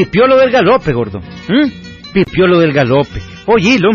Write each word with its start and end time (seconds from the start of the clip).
Pipiolo 0.00 0.38
del 0.38 0.50
galope, 0.50 0.94
gordo. 0.94 1.18
¿Mm? 1.20 2.14
Pipiolo 2.14 2.58
del 2.58 2.72
galope. 2.72 3.20
Oílo. 3.44 3.90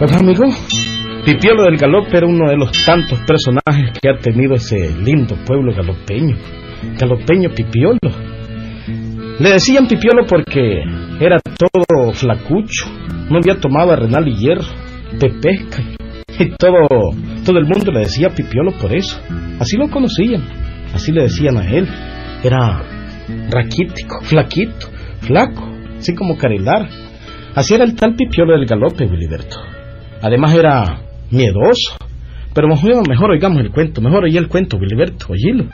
Pues 0.00 0.12
amigo, 0.16 0.46
Pipiolo 1.24 1.62
del 1.62 1.76
Galope 1.76 2.16
era 2.16 2.26
uno 2.26 2.50
de 2.50 2.56
los 2.56 2.72
tantos 2.84 3.20
personajes 3.20 3.92
que 4.02 4.08
ha 4.08 4.18
tenido 4.18 4.54
ese 4.54 4.90
lindo 5.00 5.36
pueblo 5.46 5.72
galopeño. 5.72 6.36
Galopeño 6.98 7.50
Pipiolo. 7.54 8.27
Le 9.40 9.50
decían 9.50 9.86
Pipiolo 9.86 10.26
porque 10.26 10.82
era 11.20 11.38
todo 11.40 12.12
flacucho, 12.12 12.86
no 13.30 13.38
había 13.38 13.60
tomado 13.60 13.92
arenal 13.92 14.26
y 14.26 14.34
hierro, 14.34 14.66
de 15.12 15.30
pesca, 15.30 15.82
y 16.40 16.50
todo, 16.56 16.88
todo 17.44 17.58
el 17.58 17.66
mundo 17.66 17.92
le 17.92 18.00
decía 18.00 18.30
Pipiolo 18.30 18.72
por 18.72 18.92
eso. 18.92 19.20
Así 19.60 19.76
lo 19.76 19.88
conocían, 19.90 20.42
así 20.92 21.12
le 21.12 21.22
decían 21.22 21.56
a 21.56 21.68
él. 21.68 21.88
Era 22.42 22.82
raquítico, 23.50 24.20
flaquito, 24.22 24.88
flaco, 25.20 25.68
así 25.98 26.14
como 26.14 26.36
Carilar. 26.36 26.88
Así 27.54 27.74
era 27.74 27.84
el 27.84 27.94
tal 27.94 28.14
Pipiolo 28.14 28.56
del 28.56 28.66
Galope, 28.66 29.04
Wiliberto. 29.04 29.56
Además 30.20 30.54
era 30.54 31.00
miedoso. 31.30 31.96
Pero 32.54 32.66
mejor, 32.66 33.08
mejor 33.08 33.30
oigamos 33.30 33.60
el 33.60 33.70
cuento, 33.70 34.00
mejor 34.00 34.24
oí 34.24 34.36
el 34.36 34.48
cuento, 34.48 34.78
Wiliberto, 34.78 35.26
oílo. 35.30 35.64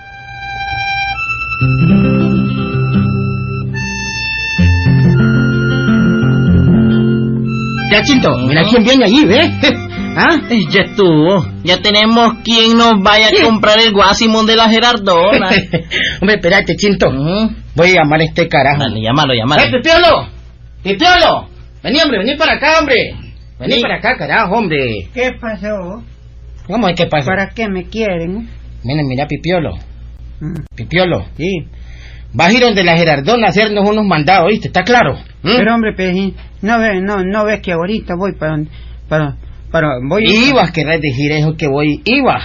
Ya, 7.95 8.03
Chinto, 8.03 8.37
mira 8.39 8.65
quién 8.65 8.83
viene 8.85 9.05
allí, 9.05 9.25
¿ves? 9.25 9.51
¿Ah? 10.17 10.41
Ya 10.71 10.83
estuvo. 10.83 11.45
Ya 11.65 11.81
tenemos 11.81 12.35
quien 12.45 12.77
nos 12.77 13.01
vaya 13.03 13.29
a 13.29 13.45
comprar 13.45 13.79
el 13.81 13.93
Guasimón 13.93 14.47
de 14.47 14.57
la 14.57 14.69
Gerardona. 14.69 15.49
Hombre, 16.21 16.37
espérate, 16.37 16.77
Chinto. 16.77 17.11
Mm. 17.11 17.55
Voy 17.75 17.91
a 17.91 17.95
llamar 18.03 18.21
a 18.21 18.25
este 18.25 18.49
carajo. 18.49 18.81
Dale, 18.81 19.01
llámalo, 19.01 19.35
llámalo. 19.35 19.63
¡Eh, 19.63 19.71
Pipiolo! 19.71 20.29
¡Pipiolo! 20.83 21.49
Vení, 21.83 22.01
hombre, 22.01 22.19
vení 22.19 22.37
para 22.37 22.55
acá, 22.55 22.79
hombre. 22.81 23.15
Vení 23.59 23.75
Sí. 23.75 23.81
para 23.83 23.97
acá, 23.97 24.17
carajo, 24.17 24.55
hombre. 24.57 25.09
¿Qué 25.13 25.31
pasó? 25.41 26.03
¿Cómo 26.67 26.89
es 26.89 26.97
que 26.97 27.07
pasa? 27.07 27.27
¿Para 27.27 27.51
qué 27.51 27.69
me 27.69 27.85
quieren? 27.89 28.49
Mira, 28.85 29.03
mira, 29.05 29.27
Pipiolo. 29.27 29.77
Mm. 30.41 30.65
Pipiolo, 30.77 31.27
sí. 31.37 31.67
Vas 32.33 32.49
a 32.49 32.53
ir 32.53 32.61
donde 32.61 32.83
la 32.85 32.97
Gerardona 32.97 33.47
a 33.47 33.51
hacernos 33.51 33.89
unos 33.89 34.05
mandados, 34.05 34.49
¿viste? 34.51 34.69
¿Está 34.69 34.83
claro? 34.83 35.19
¿Mm? 35.45 35.57
Pero 35.57 35.75
hombre, 35.75 35.93
Pejín, 35.93 36.35
no 36.63 36.79
ves, 36.81 37.01
no, 37.03 37.23
no 37.23 37.45
ves 37.45 37.61
que 37.61 37.73
ahorita 37.73 38.15
voy 38.19 38.33
para, 38.33 38.57
para, 39.09 39.37
para, 39.71 39.89
voy. 40.09 40.25
Ibas, 40.27 40.73
querrás 40.73 41.01
decir 41.01 41.31
eso 41.33 41.55
que 41.57 41.69
voy. 41.69 42.01
Ibas. 42.05 42.43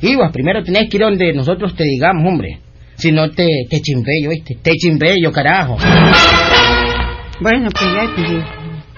Ibas, 0.00 0.32
primero 0.32 0.62
tenés 0.62 0.88
que 0.88 0.96
ir 0.96 1.02
donde 1.02 1.32
nosotros 1.34 1.74
te 1.76 1.84
digamos, 1.84 2.24
hombre. 2.26 2.60
Si 2.94 3.12
no 3.12 3.28
te, 3.30 3.46
te 3.68 3.80
chimbello, 3.80 4.30
¿viste? 4.30 4.56
Te 4.62 4.72
chimbello, 4.72 5.30
carajo. 5.32 5.76
Bueno, 7.40 7.68
pues 7.70 7.92
ya, 7.94 8.10
pues, 8.14 8.30
de- 8.30 8.44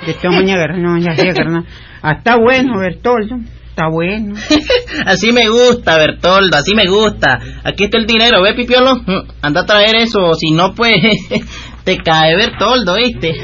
de 0.07 0.15
todas 0.15 0.37
maneras, 0.37 0.79
no, 0.79 0.99
ya 0.99 1.15
sé, 1.15 1.29
carnal. 1.35 1.65
Ah, 2.03 2.13
está 2.13 2.37
bueno, 2.37 2.79
Bertoldo, 2.79 3.37
está 3.69 3.89
bueno. 3.93 4.35
Así 5.05 5.33
me 5.33 5.51
gusta, 5.51 5.99
Bertoldo, 5.99 6.57
así 6.57 6.75
me 6.75 6.87
gusta. 6.89 7.39
Aquí 7.63 7.85
está 7.85 7.99
el 7.99 8.07
dinero, 8.07 8.41
¿ve, 8.41 8.55
Pipiolo? 8.55 8.97
Mm, 8.97 9.29
Anda 9.43 9.61
a 9.61 9.67
traer 9.67 9.97
eso, 9.97 10.33
si 10.33 10.51
no, 10.53 10.75
pues 10.75 10.97
te 11.85 11.97
cae 11.99 12.37
Bertoldo, 12.37 12.97
¿viste? 12.97 13.35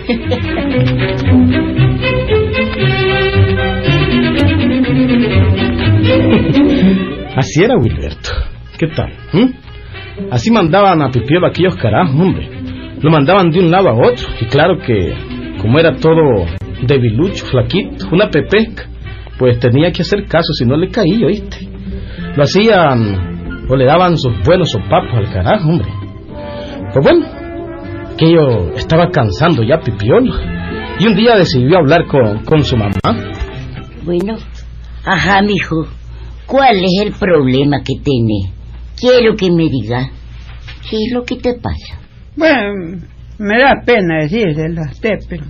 Así 7.37 7.63
era 7.63 7.77
Wilberto. 7.77 8.31
¿Qué 8.79 8.87
tal? 8.89 9.13
¿Mm? 9.33 10.31
Así 10.31 10.51
mandaban 10.51 11.03
a 11.03 11.11
Pipiolo 11.11 11.47
aquellos 11.47 11.77
carajos, 11.77 12.15
hombre. 12.15 12.49
Lo 13.01 13.11
mandaban 13.11 13.51
de 13.51 13.61
un 13.61 13.71
lado 13.71 13.89
a 13.89 13.95
otro. 13.95 14.29
Y 14.41 14.47
claro 14.47 14.79
que, 14.79 15.15
como 15.61 15.79
era 15.79 15.97
todo 15.97 16.47
debilucho, 16.87 17.47
flaquito, 17.47 18.09
una 18.13 18.31
pepesca, 18.31 18.85
pues 19.39 19.59
tenía 19.59 19.93
que 19.93 20.03
hacer 20.03 20.25
caso 20.27 20.53
si 20.55 20.65
no 20.65 20.77
le 20.77 20.89
caía, 20.89 21.27
¿oíste? 21.27 21.69
Lo 22.37 22.43
hacían 22.43 23.67
o 23.69 23.77
le 23.77 23.85
daban 23.85 24.17
sus 24.17 24.33
buenos 24.45 24.71
sopapos 24.71 25.15
al 25.15 25.33
carajo, 25.33 25.69
hombre. 25.69 25.89
Pues 26.93 27.05
bueno, 27.05 27.27
aquello 28.17 28.75
estaba 28.77 29.11
cansando 29.11 29.63
ya 29.63 29.77
a 29.77 29.81
Pipiolo. 29.81 30.35
Y 30.99 31.07
un 31.07 31.15
día 31.15 31.37
decidió 31.37 31.79
hablar 31.79 32.07
con, 32.07 32.43
con 32.45 32.65
su 32.65 32.77
mamá. 32.77 32.93
Bueno, 34.05 34.37
ajá, 35.05 35.43
mijo. 35.43 35.87
¿Cuál 36.47 36.77
es 36.83 36.93
el 37.03 37.13
problema 37.13 37.83
que 37.85 37.95
tiene? 38.03 38.53
Quiero 38.99 39.37
que 39.37 39.51
me 39.51 39.69
diga. 39.69 40.11
¿Qué 40.89 40.97
es 40.97 41.13
lo 41.13 41.25
que 41.25 41.37
te 41.37 41.55
pasa? 41.55 42.01
Bueno, 42.37 43.01
me 43.39 43.59
da 43.59 43.83
pena 43.85 44.23
decírselo 44.23 44.81
a 44.83 44.91
usted, 44.91 45.19
pero 45.29 45.45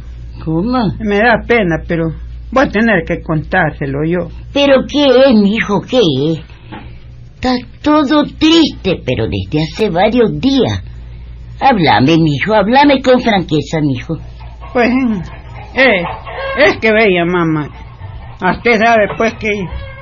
¿Cómo? 0.45 0.79
me 0.99 1.19
da 1.19 1.37
pena, 1.47 1.77
pero 1.87 2.05
voy 2.51 2.65
a 2.65 2.69
tener 2.69 3.05
que 3.07 3.21
contárselo 3.23 3.99
yo. 4.05 4.29
¿Pero 4.53 4.85
qué 4.91 5.05
es, 5.05 5.35
mijo? 5.41 5.83
¿Qué 5.83 5.99
es? 5.99 6.39
Está 7.35 7.55
todo 7.83 8.25
triste, 8.25 9.03
pero 9.05 9.27
desde 9.29 9.63
hace 9.63 9.91
varios 9.91 10.41
días. 10.41 10.83
Háblame, 11.61 12.17
mijo, 12.19 12.55
háblame 12.55 13.01
con 13.01 13.21
franqueza, 13.21 13.81
mijo. 13.81 14.19
Pues, 14.73 14.91
eh, 15.75 16.03
es 16.59 16.77
que 16.79 16.93
veía, 16.93 17.25
mamá. 17.25 17.69
Usted 18.41 18.79
sabe, 18.79 19.09
pues, 19.17 19.35
que, 19.35 19.49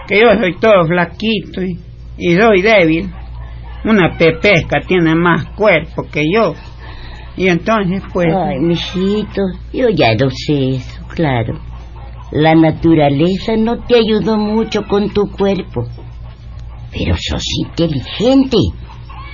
que 0.09 0.21
yo 0.21 0.35
soy 0.35 0.57
todo 0.59 0.87
flaquito 0.87 1.63
y, 1.63 1.79
y 2.19 2.37
soy 2.37 2.63
débil. 2.63 3.11
Una 3.85 4.17
pepesca 4.17 4.81
tiene 4.87 5.15
más 5.15 5.45
cuerpo 5.51 6.05
que 6.11 6.25
yo. 6.33 6.55
Y 7.37 7.49
entonces, 7.49 8.03
pues, 8.13 8.29
Ay, 8.35 8.59
mijito, 8.59 9.43
yo 9.73 9.89
ya 9.91 10.15
lo 10.15 10.31
sé 10.31 10.77
eso, 10.77 11.03
claro. 11.09 11.61
La 12.31 12.55
naturaleza 12.55 13.57
no 13.57 13.79
te 13.85 13.97
ayudó 13.97 14.37
mucho 14.37 14.83
con 14.89 15.11
tu 15.11 15.31
cuerpo. 15.31 15.85
Pero 16.91 17.15
sos 17.17 17.45
inteligente. 17.61 18.57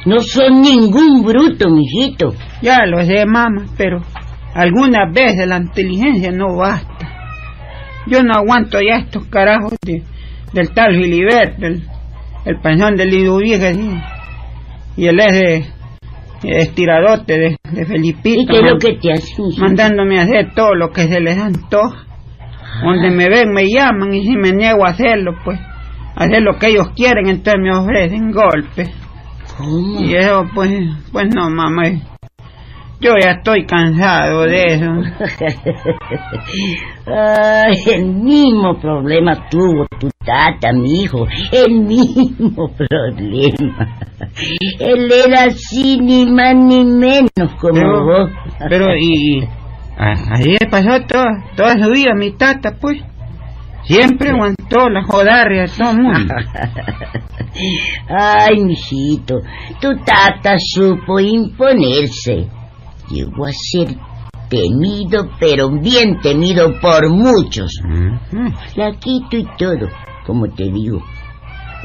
No 0.07 0.21
sos 0.21 0.51
ningún 0.51 1.23
bruto, 1.25 1.69
mijito. 1.69 2.35
ya 2.63 2.87
lo 2.87 3.05
sé, 3.05 3.25
mamá, 3.27 3.67
pero 3.77 4.01
algunas 4.55 5.13
veces 5.13 5.47
la 5.47 5.59
inteligencia 5.59 6.31
no 6.33 6.57
basta. 6.57 7.09
Yo 8.07 8.23
no 8.23 8.33
aguanto 8.35 8.79
ya 8.81 8.97
estos 8.99 9.27
carajos 9.27 9.75
de, 9.85 10.03
del 10.55 10.71
tal 10.73 10.95
Filiberto, 10.95 11.67
el, 11.67 11.83
el 12.47 12.61
panzón 12.61 12.97
del 12.97 13.11
Liduvieja, 13.11 13.71
y 14.97 15.07
el 15.07 15.21
ese 15.21 15.67
estiradote 16.43 17.39
de, 17.39 17.57
de 17.71 17.85
Felipito. 17.87 18.41
¿Y 18.41 18.47
qué 18.47 18.53
es 18.57 18.63
man- 18.63 18.73
lo 18.73 18.79
que 18.79 18.95
te 18.95 19.09
mijito? 19.13 19.61
mandándome 19.63 20.19
a 20.19 20.23
hacer 20.23 20.55
todo 20.55 20.75
lo 20.75 20.91
que 20.91 21.03
se 21.03 21.21
les 21.21 21.39
antoja. 21.39 22.07
Donde 22.83 23.11
me 23.11 23.29
ven 23.29 23.53
me 23.53 23.67
llaman 23.69 24.15
y 24.15 24.23
si 24.25 24.37
me 24.37 24.53
niego 24.53 24.87
a 24.87 24.91
hacerlo, 24.91 25.33
pues 25.45 25.61
hacer 26.17 26.41
lo 26.43 26.59
que 26.59 26.69
ellos 26.69 26.89
quieren, 26.97 27.29
entonces 27.29 27.61
me 27.63 27.77
ofrecen 27.77 28.31
golpes. 28.31 28.91
¿Cómo? 29.61 30.01
Y 30.01 30.15
eso, 30.15 30.47
pues, 30.55 30.71
pues 31.13 31.27
no, 31.35 31.51
mamá. 31.51 31.85
Yo 33.03 33.13
ya 33.19 33.31
estoy 33.39 33.65
cansado 33.65 34.43
de 34.43 34.75
eso. 34.75 34.91
Ay, 37.07 37.75
el 37.95 38.05
mismo 38.07 38.79
problema 38.79 39.49
tuvo 39.49 39.87
tu 39.99 40.09
tata, 40.25 40.73
mi 40.73 41.03
hijo. 41.03 41.27
El 41.51 41.81
mismo 41.81 42.69
problema. 42.89 43.89
Él 44.79 45.11
era 45.27 45.45
así, 45.45 45.99
ni 45.99 46.27
más 46.27 46.55
ni 46.55 46.85
menos 46.85 47.55
como 47.59 47.73
Pero, 47.75 48.05
vos. 48.05 48.31
pero 48.69 48.95
y, 48.97 49.45
a- 49.99 50.35
así 50.35 50.51
le 50.61 50.67
pasó 50.71 51.01
toda, 51.07 51.43
toda 51.57 51.83
su 51.83 51.91
vida 51.91 52.15
mi 52.15 52.33
tata, 52.33 52.73
pues. 52.81 53.03
Siempre 53.85 54.29
aguantó 54.29 54.91
la 54.91 55.03
jodarria 55.05 55.63
de 55.63 55.69
todo 55.69 55.91
el 55.93 55.99
mundo. 56.03 56.35
Ay, 58.09 58.63
mijito, 58.63 59.41
tu 59.81 59.89
tata 60.05 60.57
supo 60.59 61.19
imponerse. 61.21 62.49
Llegó 63.11 63.47
a 63.47 63.53
ser 63.53 63.97
temido, 64.49 65.31
pero 65.39 65.71
bien 65.71 66.21
temido 66.21 66.79
por 66.81 67.09
muchos. 67.11 67.71
Ujú. 67.85 68.51
Flaquito 68.75 69.37
y 69.37 69.47
todo, 69.57 69.89
como 70.27 70.49
te 70.49 70.65
digo. 70.65 71.03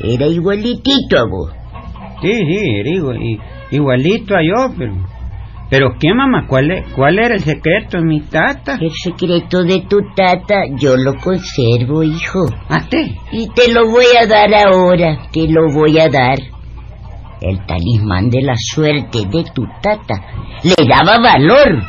Era 0.04 0.28
igualitito 0.28 1.18
a 1.18 1.26
vos. 1.26 1.52
Sí, 2.22 2.32
sí, 2.32 2.84
digo, 2.84 3.14
y, 3.14 3.40
igualito 3.72 4.36
a 4.36 4.42
yo, 4.42 4.74
pero... 4.78 4.94
Pero 5.70 5.96
qué, 6.00 6.14
mamá, 6.14 6.46
¿cuál, 6.48 6.72
es, 6.72 6.94
¿cuál 6.94 7.18
era 7.18 7.34
el 7.36 7.42
secreto 7.42 7.98
de 7.98 8.04
mi 8.04 8.22
tata? 8.22 8.78
El 8.80 8.92
secreto 8.92 9.64
de 9.64 9.82
tu 9.82 9.98
tata 10.16 10.56
yo 10.78 10.96
lo 10.96 11.16
conservo, 11.16 12.04
hijo. 12.04 12.40
¿A 12.70 12.78
usted? 12.78 13.08
Y 13.32 13.48
te 13.50 13.72
lo 13.72 13.90
voy 13.90 14.06
a 14.22 14.28
dar 14.28 14.54
ahora, 14.54 15.28
te 15.32 15.48
lo 15.48 15.72
voy 15.74 16.00
a 16.00 16.08
dar. 16.08 16.38
El 17.42 17.66
talismán 17.66 18.30
de 18.30 18.42
la 18.42 18.56
suerte 18.56 19.26
de 19.26 19.44
tu 19.54 19.64
tata 19.82 20.16
le 20.64 20.76
daba 20.88 21.20
valor. 21.20 21.84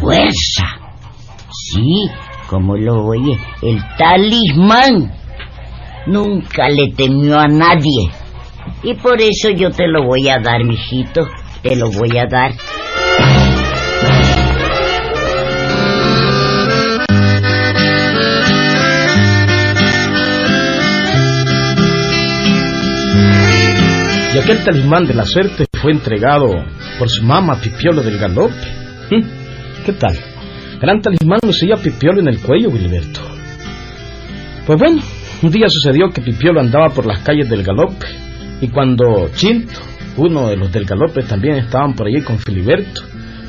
fuerza. 0.00 0.64
Sí, 1.50 2.08
como 2.48 2.76
lo 2.76 3.04
oye, 3.04 3.38
el 3.62 3.80
talismán. 3.96 5.12
Nunca 6.06 6.68
le 6.68 6.92
temió 6.92 7.38
a 7.38 7.48
nadie. 7.48 8.10
Y 8.82 8.94
por 8.94 9.20
eso 9.20 9.50
yo 9.50 9.70
te 9.70 9.86
lo 9.86 10.04
voy 10.04 10.28
a 10.28 10.38
dar, 10.38 10.64
mijito. 10.64 11.26
Te 11.62 11.76
lo 11.76 11.90
voy 11.90 12.16
a 12.18 12.26
dar. 12.26 12.52
Aquel 24.44 24.62
talismán 24.62 25.06
de 25.06 25.14
la 25.14 25.24
suerte 25.24 25.64
fue 25.80 25.92
entregado 25.92 26.50
por 26.98 27.08
su 27.08 27.22
mamá 27.22 27.58
Pipiolo 27.62 28.02
del 28.02 28.18
Galope. 28.18 28.54
¿Mm? 29.10 29.22
¿Qué 29.86 29.92
tal? 29.94 30.18
Gran 30.78 31.00
talismán 31.00 31.40
lucía 31.42 31.76
Pipiolo 31.76 32.20
en 32.20 32.28
el 32.28 32.40
cuello, 32.40 32.70
Gilberto. 32.70 33.22
Pues 34.66 34.78
bueno, 34.78 35.00
un 35.42 35.50
día 35.50 35.66
sucedió 35.70 36.10
que 36.10 36.20
Pipiolo 36.20 36.60
andaba 36.60 36.90
por 36.90 37.06
las 37.06 37.20
calles 37.20 37.48
del 37.48 37.62
Galope 37.62 38.06
y 38.60 38.68
cuando 38.68 39.30
Chinto, 39.34 39.80
uno 40.18 40.48
de 40.48 40.56
los 40.56 40.70
del 40.70 40.84
Galope, 40.84 41.22
también 41.22 41.56
estaban 41.56 41.94
por 41.94 42.06
allí 42.06 42.20
con 42.20 42.38
Filiberto, 42.38 43.00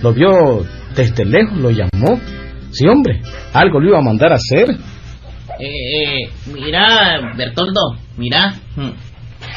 lo 0.01 0.13
vio 0.13 0.65
desde 0.95 1.25
lejos, 1.25 1.57
lo 1.57 1.71
llamó. 1.71 2.21
Sí, 2.71 2.87
hombre, 2.87 3.21
algo 3.51 3.81
lo 3.81 3.89
iba 3.89 3.99
a 3.99 4.01
mandar 4.01 4.31
a 4.31 4.35
hacer. 4.35 4.77
Eh, 5.59 6.23
eh, 6.23 6.29
mira, 6.53 7.33
Bertoldo, 7.35 7.97
mira. 8.15 8.55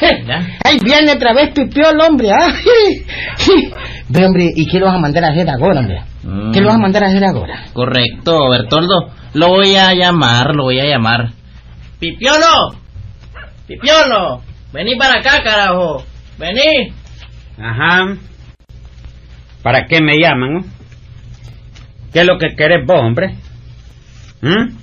Mm. 0.01 0.29
¡Ay, 0.63 0.77
viene 0.83 1.13
otra 1.13 1.33
vez 1.33 1.51
Pipiolo, 1.53 2.05
hombre! 2.05 2.31
¡Ay! 2.31 3.05
Ve, 4.09 4.25
hombre, 4.25 4.51
¿y 4.55 4.65
qué 4.67 4.79
lo 4.79 4.87
vas 4.87 4.95
a 4.95 4.99
mandar 4.99 5.23
a 5.25 5.29
hacer 5.29 5.49
ahora, 5.49 5.79
hombre? 5.79 6.01
Mm. 6.23 6.51
¿Qué 6.51 6.61
lo 6.61 6.67
vas 6.67 6.75
a 6.75 6.79
mandar 6.79 7.03
a 7.03 7.07
hacer 7.07 7.23
ahora? 7.23 7.65
Correcto, 7.73 8.49
Bertoldo. 8.49 9.11
Lo 9.33 9.49
voy 9.49 9.75
a 9.75 9.93
llamar, 9.93 10.55
lo 10.55 10.63
voy 10.63 10.79
a 10.79 10.85
llamar. 10.85 11.31
¡Pipiolo! 11.99 12.75
¡Pipiolo! 13.67 14.41
Vení 14.73 14.95
para 14.95 15.19
acá, 15.19 15.43
carajo. 15.43 16.03
Vení. 16.37 16.93
Ajá. 17.61 18.15
¿Para 19.61 19.85
qué 19.85 20.01
me 20.01 20.17
llaman? 20.17 20.65
¿Qué 22.13 22.21
es 22.21 22.25
lo 22.25 22.37
que 22.37 22.55
querés 22.55 22.85
vos, 22.87 22.99
hombre? 22.99 23.35
¿Mm? 24.41 24.77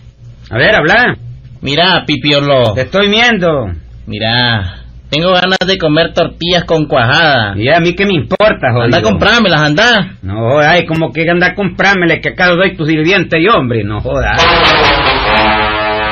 A 0.51 0.59
ver, 0.59 0.75
habla. 0.75 1.17
Mira, 1.63 2.05
Pipiolo. 2.07 2.75
Te 2.75 2.83
estoy 2.83 3.09
viendo. 3.09 3.73
Mira, 4.07 4.76
tengo 5.11 5.33
ganas 5.33 5.59
de 5.67 5.79
comer 5.79 6.13
tortillas 6.13 6.65
con 6.65 6.87
cuajada. 6.87 7.55
Y 7.57 7.69
a 7.69 7.81
mí 7.81 7.95
qué 7.95 8.05
me 8.07 8.15
importa, 8.15 8.69
jodido. 8.73 8.85
Anda 8.85 8.99
a 8.99 9.03
comprármelas, 9.03 9.61
anda. 9.61 10.17
No 10.23 10.35
jodas, 10.51 10.67
ay, 10.69 10.87
como 10.87 11.13
que 11.13 11.29
anda 11.31 11.49
a 11.49 11.55
comprármele 11.55 12.21
que 12.21 12.31
acá 12.31 12.49
doy 12.49 12.77
tu 12.77 12.85
sirviente 12.85 13.41
y 13.41 13.47
hombre, 13.49 13.85
no 13.85 14.01
jodas. 14.01 14.41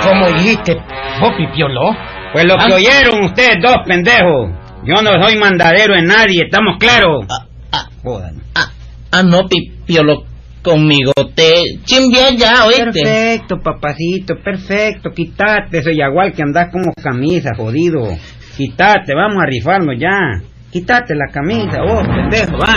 ¿Cómo 0.04 0.28
dijiste? 0.32 0.76
¿Vos, 1.20 1.32
Pipiolo? 1.36 1.96
Pues 2.32 2.44
lo 2.46 2.54
Ah. 2.54 2.66
que 2.66 2.72
oyeron 2.74 3.24
ustedes 3.24 3.56
dos 3.62 3.76
pendejos. 3.86 4.50
Yo 4.84 5.00
no 5.02 5.22
soy 5.22 5.36
mandadero 5.38 5.94
en 5.96 6.06
nadie, 6.06 6.42
¿estamos 6.44 6.76
claros? 6.78 7.24
Ah, 7.30 7.46
ah, 7.72 7.88
Jodan. 8.02 8.42
ah, 8.54 8.70
ah, 9.12 9.22
no, 9.22 9.48
Pipiolo, 9.48 10.24
conmigo 10.62 11.12
te 11.34 11.78
chimbié 11.84 12.36
ya, 12.36 12.66
oíste. 12.66 12.84
Perfecto, 13.02 13.56
papacito, 13.62 14.34
perfecto. 14.42 15.10
Quítate 15.10 15.78
ese 15.78 15.94
yagual 15.96 16.32
que 16.32 16.42
andás 16.42 16.70
como 16.70 16.92
camisa, 17.02 17.50
jodido. 17.56 18.08
Quítate, 18.56 19.14
vamos 19.16 19.42
a 19.42 19.46
rifarnos 19.46 19.96
ya. 19.98 20.40
Quítate 20.70 21.14
la 21.16 21.26
camisa, 21.32 21.82
vos, 21.82 22.06
pendejo, 22.06 22.56
va. 22.56 22.74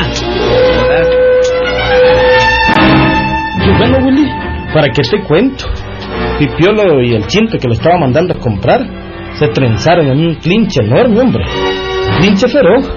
Bueno, 3.77 3.97
Willy, 4.03 4.27
¿para 4.73 4.87
qué 4.89 5.03
te 5.03 5.21
cuento? 5.21 5.65
Pipiolo 6.39 7.01
y 7.03 7.13
el 7.13 7.27
chinto 7.27 7.59
que 7.59 7.67
lo 7.67 7.73
estaba 7.73 7.99
mandando 7.99 8.33
a 8.33 8.39
comprar 8.39 8.81
se 9.33 9.49
trenzaron 9.49 10.07
en 10.07 10.17
un 10.19 10.35
clinche 10.35 10.81
enorme, 10.81 11.19
hombre. 11.19 11.43
Clinche 12.19 12.47
feroz. 12.47 12.91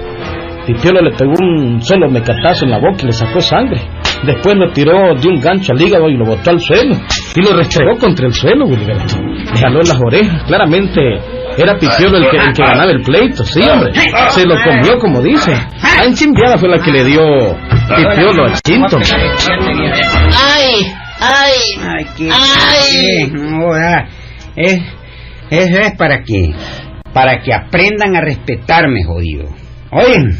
Pipiolo 0.66 1.02
le 1.02 1.10
pegó 1.10 1.32
un 1.38 1.82
solo 1.82 2.08
mecatazo 2.08 2.64
en 2.64 2.70
la 2.70 2.78
boca 2.78 3.02
y 3.02 3.06
le 3.06 3.12
sacó 3.12 3.40
sangre. 3.40 3.80
Después 4.24 4.56
lo 4.56 4.70
tiró 4.72 5.14
de 5.14 5.28
un 5.28 5.38
gancho 5.38 5.72
al 5.72 5.82
hígado 5.82 6.08
y 6.08 6.16
lo 6.16 6.24
botó 6.24 6.50
al 6.50 6.60
suelo. 6.60 6.94
Y 7.36 7.42
lo 7.42 7.56
restregó 7.56 7.98
contra 7.98 8.26
el 8.26 8.32
suelo, 8.32 8.66
Wilberto. 8.66 9.16
Le 9.52 9.60
jaló 9.60 9.80
las 9.80 9.98
orejas. 10.02 10.44
Claramente 10.44 11.00
era 11.56 11.78
Pipiolo 11.78 12.18
el 12.18 12.30
que, 12.30 12.36
el 12.36 12.52
que 12.52 12.62
ganaba 12.62 12.90
el 12.90 13.02
pleito. 13.02 13.44
Sí, 13.44 13.60
hombre. 13.62 13.92
Se 14.30 14.46
lo 14.46 14.54
comió, 14.62 14.98
como 14.98 15.20
dice. 15.20 15.52
La 15.52 16.04
enchimbiada 16.04 16.56
fue 16.58 16.68
la 16.68 16.78
que 16.78 16.90
le 16.90 17.04
dio 17.04 17.20
Pipiolo 17.96 18.44
al 18.44 18.54
chinto. 18.60 18.98
¡Ay! 18.98 20.86
¡Ay! 21.20 21.52
Ay, 21.82 22.06
qué. 22.16 22.30
Ay. 22.32 23.30
qué, 23.30 23.32
no 23.32 23.66
jodas. 23.66 24.08
Es, 24.56 24.80
eso 25.50 25.80
es 25.80 25.96
para 25.96 26.22
que, 26.22 26.54
para 27.12 27.40
que 27.42 27.52
aprendan 27.52 28.16
a 28.16 28.20
respetarme, 28.20 29.04
jodido. 29.04 29.44
Oyen. 29.90 30.38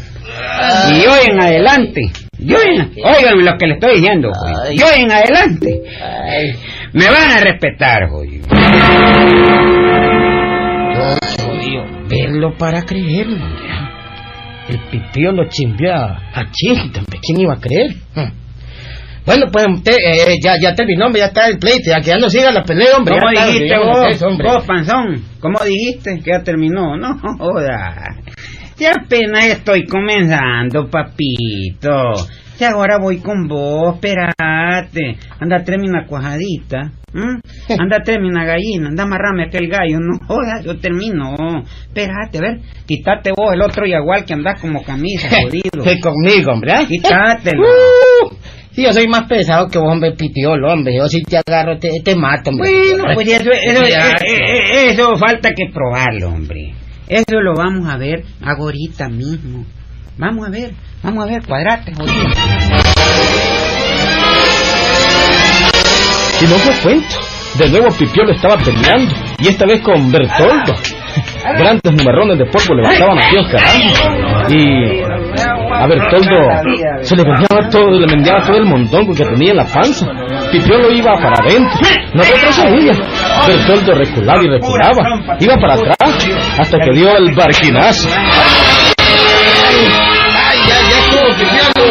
Y 0.93 1.05
hoy 1.07 1.19
en 1.29 1.41
adelante. 1.41 2.11
Yo 2.39 2.57
en, 2.57 2.91
oigan 3.03 3.45
lo 3.45 3.57
que 3.57 3.67
le 3.67 3.73
estoy 3.73 3.95
diciendo, 3.97 4.31
jodido. 4.33 4.63
Ay. 4.63 4.77
Yo 4.77 4.85
en 4.95 5.11
adelante. 5.11 5.81
Me 6.93 7.05
van 7.05 7.31
a 7.31 7.39
respetar, 7.41 8.09
jodido. 8.09 8.47
Jodido. 11.19 11.83
Verlo 12.07 12.57
para 12.57 12.81
creerlo. 12.83 13.45
El 14.67 14.79
pipío 14.89 15.31
lo 15.31 15.49
chimbió 15.49 15.93
a, 15.93 16.31
hombre. 16.35 17.19
¿Quién 17.21 17.39
iba 17.39 17.53
a 17.53 17.59
creer? 17.59 17.95
Bueno, 19.25 19.45
pues 19.51 19.67
usted, 19.67 19.93
eh, 19.93 20.35
ya, 20.43 20.53
ya 20.59 20.73
terminó, 20.73 21.05
hombre, 21.05 21.21
ya 21.21 21.27
está 21.27 21.47
el 21.47 21.59
pleito, 21.59 21.91
ya 21.91 21.99
que 22.01 22.07
ya 22.07 22.17
no 22.17 22.29
siga 22.29 22.51
la 22.51 22.63
pelea, 22.63 22.97
hombre. 22.97 23.19
¿Cómo 23.19 23.31
ya 23.31 23.45
dijiste 23.47 23.77
vos, 23.77 24.07
eso, 24.09 24.27
hombre. 24.27 24.47
vos, 24.47 24.65
panzón? 24.65 25.23
¿Cómo 25.39 25.59
dijiste 25.63 26.19
que 26.23 26.31
ya 26.31 26.43
terminó? 26.43 26.97
No, 26.97 27.19
joda. 27.37 28.15
Ya 28.77 28.93
apenas 28.93 29.45
estoy 29.45 29.85
comenzando, 29.85 30.89
papito. 30.89 32.13
Ya 32.59 32.71
ahora 32.71 32.97
voy 32.99 33.19
con 33.19 33.47
vos, 33.47 33.99
Anda, 35.39 35.63
tráeme 35.63 35.89
una 35.89 36.05
cuajadita. 36.05 36.91
Anda, 37.13 37.99
tráeme 38.03 38.27
una 38.27 38.45
gallina. 38.45 38.89
Anda, 38.89 39.03
amarrame 39.03 39.45
aquel 39.45 39.67
gallo. 39.67 39.99
No 39.99 40.17
joda, 40.25 40.61
yo 40.63 40.79
termino. 40.79 41.35
Espérate, 41.87 42.37
a 42.37 42.41
ver. 42.41 42.59
Quítate 42.85 43.31
vos 43.35 43.53
el 43.53 43.61
otro 43.61 43.85
yagual 43.85 44.25
que 44.25 44.33
andás 44.33 44.59
como 44.59 44.83
camisa, 44.83 45.29
jodido. 45.41 45.83
Conmigo, 46.01 46.51
hombre. 46.51 46.73
¿eh? 46.73 46.85
Quítatelo. 46.87 47.61
Uh, 47.61 48.35
sí, 48.71 48.83
yo 48.83 48.93
soy 48.93 49.07
más 49.07 49.27
pesado 49.27 49.67
que 49.67 49.77
vos, 49.77 49.91
hombre, 49.91 50.13
pitiolo, 50.13 50.71
hombre. 50.71 50.95
Yo 50.95 51.07
si 51.07 51.21
te 51.23 51.37
agarro, 51.37 51.77
te, 51.77 51.89
te 52.03 52.15
mato, 52.15 52.49
hombre. 52.49 52.69
Bueno, 52.69 53.13
pues 53.13 53.27
eso, 53.27 53.51
eso, 53.51 53.83
Ya, 53.89 54.11
eh, 54.11 54.25
eh, 54.27 54.89
eso 54.91 55.15
falta 55.17 55.51
que 55.55 55.65
probarlo, 55.73 56.29
hombre. 56.29 56.73
Eso 57.07 57.41
lo 57.41 57.53
vamos 57.55 57.89
a 57.89 57.97
ver 57.97 58.23
ahorita 58.41 59.09
mismo. 59.09 59.65
Vamos 60.17 60.47
a 60.47 60.51
ver, 60.51 60.71
vamos 61.03 61.23
a 61.25 61.27
ver, 61.27 61.45
cuadrate, 61.45 61.93
jodido. 61.93 63.30
Y 66.41 66.45
no 66.45 66.55
fue 66.55 66.73
cuento. 66.81 67.15
De 67.57 67.69
nuevo 67.69 67.87
Pipiolo 67.97 68.31
estaba 68.31 68.57
peleando. 68.57 69.13
Y 69.39 69.47
esta 69.49 69.65
vez 69.65 69.81
con 69.81 70.11
Bertoldo. 70.11 70.73
Grandes 71.43 71.91
nubarrones 71.93 72.37
de 72.37 72.45
polvo 72.45 72.75
levantaban 72.75 73.17
a 73.17 73.27
aquellos 73.27 73.47
carajos. 73.51 73.99
Y 74.49 75.01
a 75.73 75.87
Bertoldo 75.87 76.35
se 77.01 77.15
le 77.15 77.23
vendiaba 77.23 77.69
todo, 77.69 77.91
le 77.91 78.07
vendiaba 78.07 78.45
todo 78.45 78.57
el 78.57 78.65
mondongo 78.65 79.13
que 79.13 79.25
tenía 79.25 79.51
en 79.51 79.57
la 79.57 79.65
panza. 79.65 80.07
Pipiolo 80.51 80.91
iba 80.91 81.13
para 81.15 81.35
adentro, 81.43 81.79
no 82.13 82.23
retrocedía. 82.23 82.93
Bertoldo 83.47 83.93
reculaba 83.93 84.43
y 84.43 84.47
reculaba. 84.47 85.37
Iba 85.39 85.55
para 85.57 85.73
atrás 85.73 86.29
hasta 86.59 86.79
que 86.79 86.91
dio 86.93 87.17
el 87.17 87.35
barquinazo. 87.35 88.09
Ay, 89.67 90.57
ya, 90.67 90.75
ya 90.89 90.97
estuvo, 90.99 91.27
pipiolo. 91.35 91.90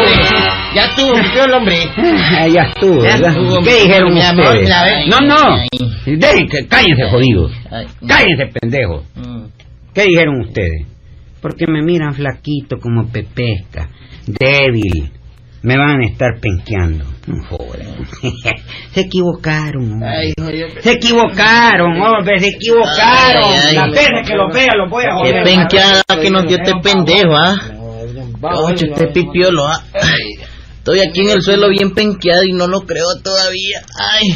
Ya 0.73 0.85
estuvo, 0.85 1.13
pipiolo, 1.15 1.57
hombre. 1.57 1.77
Ah, 1.97 2.47
ya 2.47 2.61
estuvo, 2.63 3.03
Ya 3.03 3.17
¿Qué 3.63 3.81
dijeron 3.83 4.13
mi 4.13 4.21
amor, 4.21 4.45
ustedes? 4.45 4.69
ves. 4.69 5.07
No, 5.07 5.19
no. 5.19 5.57
Dejen 6.05 6.47
cállense, 6.67 7.03
jodidos. 7.09 7.51
Cállense, 8.07 8.47
pendejos. 8.47 9.03
Mm. 9.15 9.45
¿Qué 9.93 10.03
dijeron 10.03 10.41
ustedes? 10.41 10.85
Porque 11.41 11.65
me 11.67 11.81
miran 11.81 12.13
flaquito 12.13 12.77
como 12.79 13.07
pepesca, 13.11 13.89
débil. 14.27 15.11
Me 15.63 15.77
van 15.77 16.01
a 16.01 16.05
estar 16.07 16.39
penqueando. 16.39 17.05
Se 18.93 19.01
equivocaron. 19.01 20.01
Ay. 20.03 20.33
Se 20.79 20.93
equivocaron, 20.93 22.01
hombre, 22.01 22.39
se 22.39 22.47
equivocaron. 22.47 23.43
Ay, 23.43 23.59
ay. 23.69 23.75
Las 23.75 23.91
veces 23.91 24.27
que 24.27 24.35
los 24.35 24.51
vea 24.53 24.73
los 24.75 24.89
voy 24.89 25.03
a 25.03 25.09
Qué 25.23 25.29
joder. 25.29 25.43
penqueada 25.43 26.01
que 26.19 26.29
nos 26.31 26.47
dio 26.47 26.57
este 26.57 26.73
pendejo, 26.81 27.35
¿ah? 27.35 27.55
Ocho, 28.41 28.85
este 28.87 29.07
pipiolo, 29.07 29.67
¿ah? 29.67 29.83
Estoy 30.81 30.99
aquí 30.99 31.21
en 31.21 31.29
el 31.29 31.43
suelo 31.43 31.69
bien 31.69 31.93
penqueado 31.93 32.43
y 32.43 32.53
no 32.53 32.65
lo 32.65 32.79
creo 32.87 33.05
todavía. 33.23 33.83
Ay. 33.99 34.29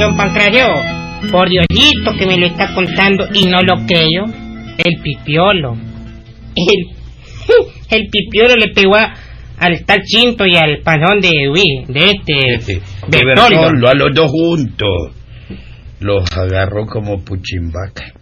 Don 0.00 0.16
Pancracio, 0.16 0.66
por 1.30 1.48
Diosito 1.48 2.10
que 2.18 2.26
me 2.26 2.38
lo 2.38 2.46
está 2.46 2.74
contando 2.74 3.28
y 3.32 3.46
no 3.46 3.62
lo 3.62 3.86
creo, 3.86 4.24
el 4.78 5.00
pipiolo. 5.00 5.76
El, 6.56 6.99
el 7.90 8.08
pipiolo 8.10 8.56
le 8.56 8.68
pegó 8.74 8.96
a- 8.96 9.14
al 9.58 9.84
tal 9.84 10.00
Chinto 10.02 10.46
y 10.46 10.56
al 10.56 10.78
panón 10.82 11.20
de 11.20 11.30
Luis, 11.46 11.86
de 11.88 12.00
este 12.00 12.80
De 13.08 13.20
Bertoldo. 13.26 13.60
Bertoldo, 13.60 13.88
a 13.88 13.94
los 13.94 14.14
dos 14.14 14.30
juntos. 14.30 15.12
Los 16.00 16.34
agarró 16.36 16.86
como 16.86 17.22
puchimbaca. 17.22 18.14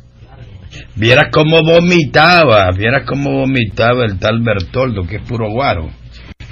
Vieras 0.96 1.28
cómo 1.32 1.58
vomitaba, 1.62 2.68
vieras 2.76 3.04
cómo 3.06 3.30
vomitaba 3.32 4.04
el 4.04 4.18
tal 4.18 4.40
Bertoldo, 4.42 5.04
que 5.06 5.16
es 5.16 5.22
puro 5.22 5.48
guaro. 5.50 5.88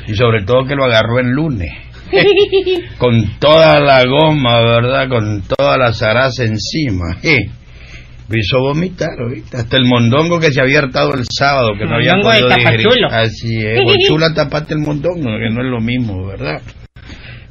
Y 0.06 0.14
sobre 0.14 0.44
todo 0.44 0.64
que 0.66 0.76
lo 0.76 0.84
agarró 0.84 1.18
el 1.18 1.30
lunes. 1.30 1.72
Con 2.98 3.38
toda 3.40 3.80
la 3.80 4.04
goma, 4.06 4.60
¿verdad? 4.60 5.08
Con 5.08 5.42
toda 5.42 5.76
la 5.76 5.92
zaraza 5.92 6.44
encima. 6.44 7.16
Lo 8.28 8.36
hizo 8.38 8.58
vomitar. 8.58 9.10
Hasta 9.52 9.76
el 9.76 9.84
mondongo 9.86 10.40
que 10.40 10.50
se 10.50 10.60
había 10.60 10.80
hartado 10.80 11.14
el 11.14 11.24
sábado, 11.30 11.70
que 11.78 11.84
no 11.84 11.94
había 11.94 12.14
podido 12.20 12.48
digerir. 12.48 12.86
Así 13.10 13.58
es. 13.64 13.78
Chula 14.08 14.34
tapate 14.34 14.74
el 14.74 14.80
mondongo, 14.80 15.22
que 15.38 15.50
no 15.50 15.60
es 15.62 15.70
lo 15.70 15.80
mismo, 15.80 16.26
¿verdad? 16.26 16.60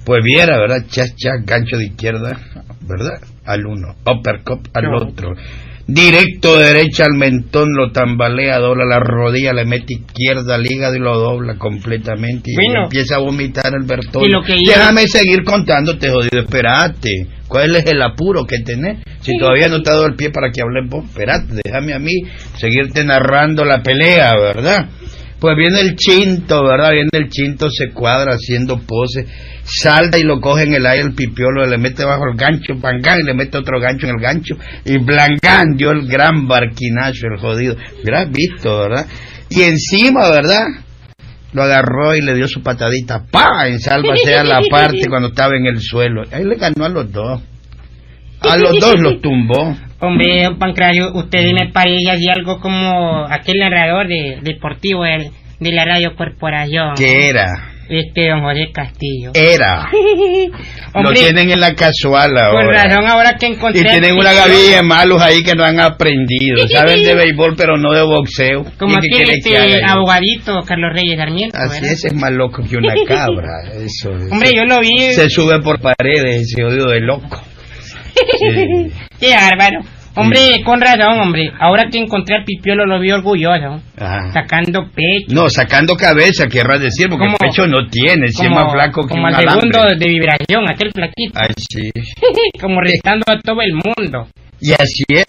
Pues 0.06 0.24
viera, 0.24 0.58
¿verdad? 0.60 0.86
Chas, 0.88 1.16
chas, 1.16 1.44
gancho 1.46 1.78
de 1.78 1.86
izquierda, 1.86 2.40
¿verdad? 2.82 3.20
Al 3.46 3.66
uno. 3.66 3.96
Uppercut 4.06 4.68
al 4.74 4.84
No. 4.84 4.98
otro. 4.98 5.34
Directo 5.88 6.58
derecha 6.58 7.06
al 7.06 7.14
mentón, 7.16 7.68
lo 7.78 7.92
tambalea, 7.92 8.58
dobla 8.58 8.86
la 8.86 9.00
rodilla, 9.00 9.54
le 9.54 9.66
mete 9.66 9.94
izquierda 9.94 10.56
al 10.56 10.66
hígado 10.66 10.96
y 10.96 11.00
lo 11.00 11.16
dobla 11.20 11.58
completamente. 11.60 12.50
Y 12.52 12.56
Bueno. 12.56 12.86
empieza 12.86 13.18
a 13.18 13.20
vomitar 13.20 13.72
el 13.80 13.86
hizo- 14.42 14.78
Déjame 14.80 15.08
seguir 15.08 15.44
contándote, 15.44 16.10
jodido. 16.10 16.42
Espérate. 16.42 17.28
¿Cuál 17.48 17.76
es 17.76 17.86
el 17.86 18.02
apuro 18.02 18.46
que 18.46 18.60
tenés? 18.62 19.04
Si 19.22 19.38
todavía 19.38 19.68
no 19.68 19.84
te 19.84 19.92
ha 19.92 19.94
dado 19.94 20.08
el 20.08 20.16
pie 20.16 20.32
para 20.32 20.50
que 20.52 20.62
hables 20.64 20.90
vos, 20.90 21.06
espérate, 21.06 21.62
déjame 21.64 21.94
a 21.94 22.00
mí 22.00 22.14
seguirte 22.58 23.04
narrando 23.06 23.64
la 23.64 23.84
pelea, 23.84 24.36
¿verdad? 24.38 24.90
Pues 25.40 25.56
viene 25.56 25.82
el 25.82 25.96
chinto, 25.96 26.64
¿verdad? 26.64 26.92
Viene 26.94 27.10
el 27.14 27.30
chinto, 27.30 27.70
se 27.70 27.92
cuadra 27.92 28.34
haciendo 28.34 28.80
pose, 28.80 29.28
salta 29.66 30.18
y 30.18 30.24
lo 30.24 30.40
coge 30.40 30.64
en 30.64 30.74
el 30.76 30.86
aire 30.86 31.04
el 31.06 31.14
pipiolo, 31.16 31.66
le 31.66 31.78
mete 31.78 32.06
bajo 32.06 32.24
el 32.32 32.38
gancho, 32.38 32.76
bangán, 32.80 33.20
y 33.20 33.24
le 33.24 33.34
mete 33.34 33.58
otro 33.58 33.80
gancho 33.80 34.06
en 34.08 34.14
el 34.16 34.22
gancho, 34.22 34.56
y 34.86 34.98
blancán 34.98 35.76
dio 35.76 35.92
el 35.92 36.08
gran 36.08 36.48
barquinazo, 36.48 37.28
el 37.34 37.40
jodido. 37.40 37.76
Mira, 38.04 38.26
visto, 38.26 38.78
¿verdad? 38.80 39.06
Y 39.50 39.64
encima, 39.64 40.30
¿verdad? 40.30 40.64
Lo 41.54 41.64
agarró 41.64 42.16
y 42.16 42.22
le 42.22 42.36
dio 42.36 42.48
su 42.48 42.62
patadita, 42.62 43.24
¡pa! 43.32 43.68
En 43.68 43.80
sálvase 43.80 44.36
a 44.36 44.44
la 44.44 44.60
parte 44.70 45.08
cuando 45.08 45.30
estaba 45.30 45.56
en 45.56 45.66
el 45.66 45.80
suelo. 45.82 46.24
Ahí 46.32 46.44
le 46.44 46.56
ganó 46.56 46.86
a 46.86 46.90
los 46.90 47.12
dos. 47.12 47.42
A 48.42 48.58
los 48.58 48.80
dos 48.80 49.00
los 49.00 49.22
tumbó. 49.22 49.76
Hombre, 50.02 50.50
Pancracio, 50.60 51.14
usted 51.16 51.52
me 51.54 51.72
parece 51.72 52.12
así 52.12 52.28
algo 52.30 52.60
como 52.60 53.26
aquel 53.30 53.56
narrador 53.60 54.08
de, 54.08 54.40
deportivo 54.44 55.04
del- 55.04 55.32
de 55.60 55.72
la 55.72 55.86
radio 55.86 56.16
corporación. 56.16 56.96
¿Qué 56.98 57.30
era? 57.30 57.46
Este 57.88 58.30
don 58.30 58.42
José 58.42 58.72
Castillo. 58.74 59.32
Era. 59.34 59.90
Lo 60.94 61.00
Hombre, 61.02 61.20
tienen 61.20 61.52
en 61.52 61.60
la 61.60 61.76
casual 61.76 62.30
con 62.32 62.40
ahora. 62.64 62.84
razón 62.84 63.06
ahora 63.08 63.36
que 63.38 63.46
encontré... 63.48 63.82
Y 63.82 63.84
tienen 63.84 64.16
una 64.16 64.34
gavilla 64.34 64.78
de 64.78 64.84
malos 64.84 65.22
ahí 65.22 65.44
que 65.44 65.54
no 65.56 65.64
han 65.64 65.80
aprendido. 65.80 66.68
Saben 66.72 67.04
de 67.04 67.14
béisbol, 67.16 67.56
pero 67.56 67.78
no 67.78 67.94
de 67.94 68.02
boxeo. 68.04 68.64
Como 68.80 68.96
¿Y 68.98 69.02
qué 69.02 69.08
aquel 69.16 69.26
quiere 69.26 69.40
que 69.42 69.58
haga 69.58 69.66
este 69.68 69.86
abogadito 69.86 70.62
Carlos 70.66 70.92
Reyes 70.94 71.18
Sarmiento, 71.18 71.58
Así 71.58 71.76
¿verdad? 71.82 71.92
es, 71.92 72.06
es 72.06 72.14
más 72.14 72.32
loco 72.32 72.64
que 72.68 72.78
una 72.78 72.94
cabra. 73.08 73.70
Eso. 73.74 74.10
Hombre, 74.32 74.52
yo 74.56 74.64
lo 74.64 74.80
vi... 74.80 75.12
se 75.14 75.30
sube 75.30 75.60
por 75.62 75.80
paredes, 75.80 76.42
ese 76.42 76.64
odio 76.64 76.86
de 76.88 77.02
loco. 77.02 77.42
Sí. 78.16 78.92
Qué 79.20 79.36
bárbaro. 79.36 79.80
Hombre, 80.16 80.62
con 80.64 80.80
razón, 80.82 81.20
hombre. 81.20 81.52
Ahora 81.60 81.90
que 81.92 82.00
encontré 82.00 82.38
al 82.38 82.44
pipiolo 82.46 82.86
lo 82.86 83.00
vi 83.00 83.12
orgulloso. 83.12 83.82
Ajá. 83.98 84.32
Sacando 84.34 84.90
pecho. 84.94 85.28
No, 85.34 85.50
sacando 85.50 85.96
cabeza, 85.96 86.48
querrás 86.48 86.80
decir, 86.82 87.08
porque 87.10 87.26
Como- 87.26 87.38
el 87.42 87.50
pecho 87.50 87.68
no 87.68 87.88
tiene, 87.90 88.28
si 88.30 88.46
es 88.46 88.52
más 88.52 88.72
flaco 88.72 89.02
que 89.04 89.10
como 89.10 89.28
un 89.28 89.34
al 89.36 89.50
segundo 89.50 89.80
de 89.98 90.08
vibración, 90.08 90.70
aquel 90.70 90.92
flaquito. 90.94 91.34
Ay, 91.40 91.50
sí. 91.58 91.90
como 92.62 92.80
retando 92.82 93.24
a 93.28 93.40
todo 93.40 93.62
el 93.62 93.74
mundo. 93.74 94.28
Y 94.62 94.72
así 94.72 95.04
es, 95.10 95.26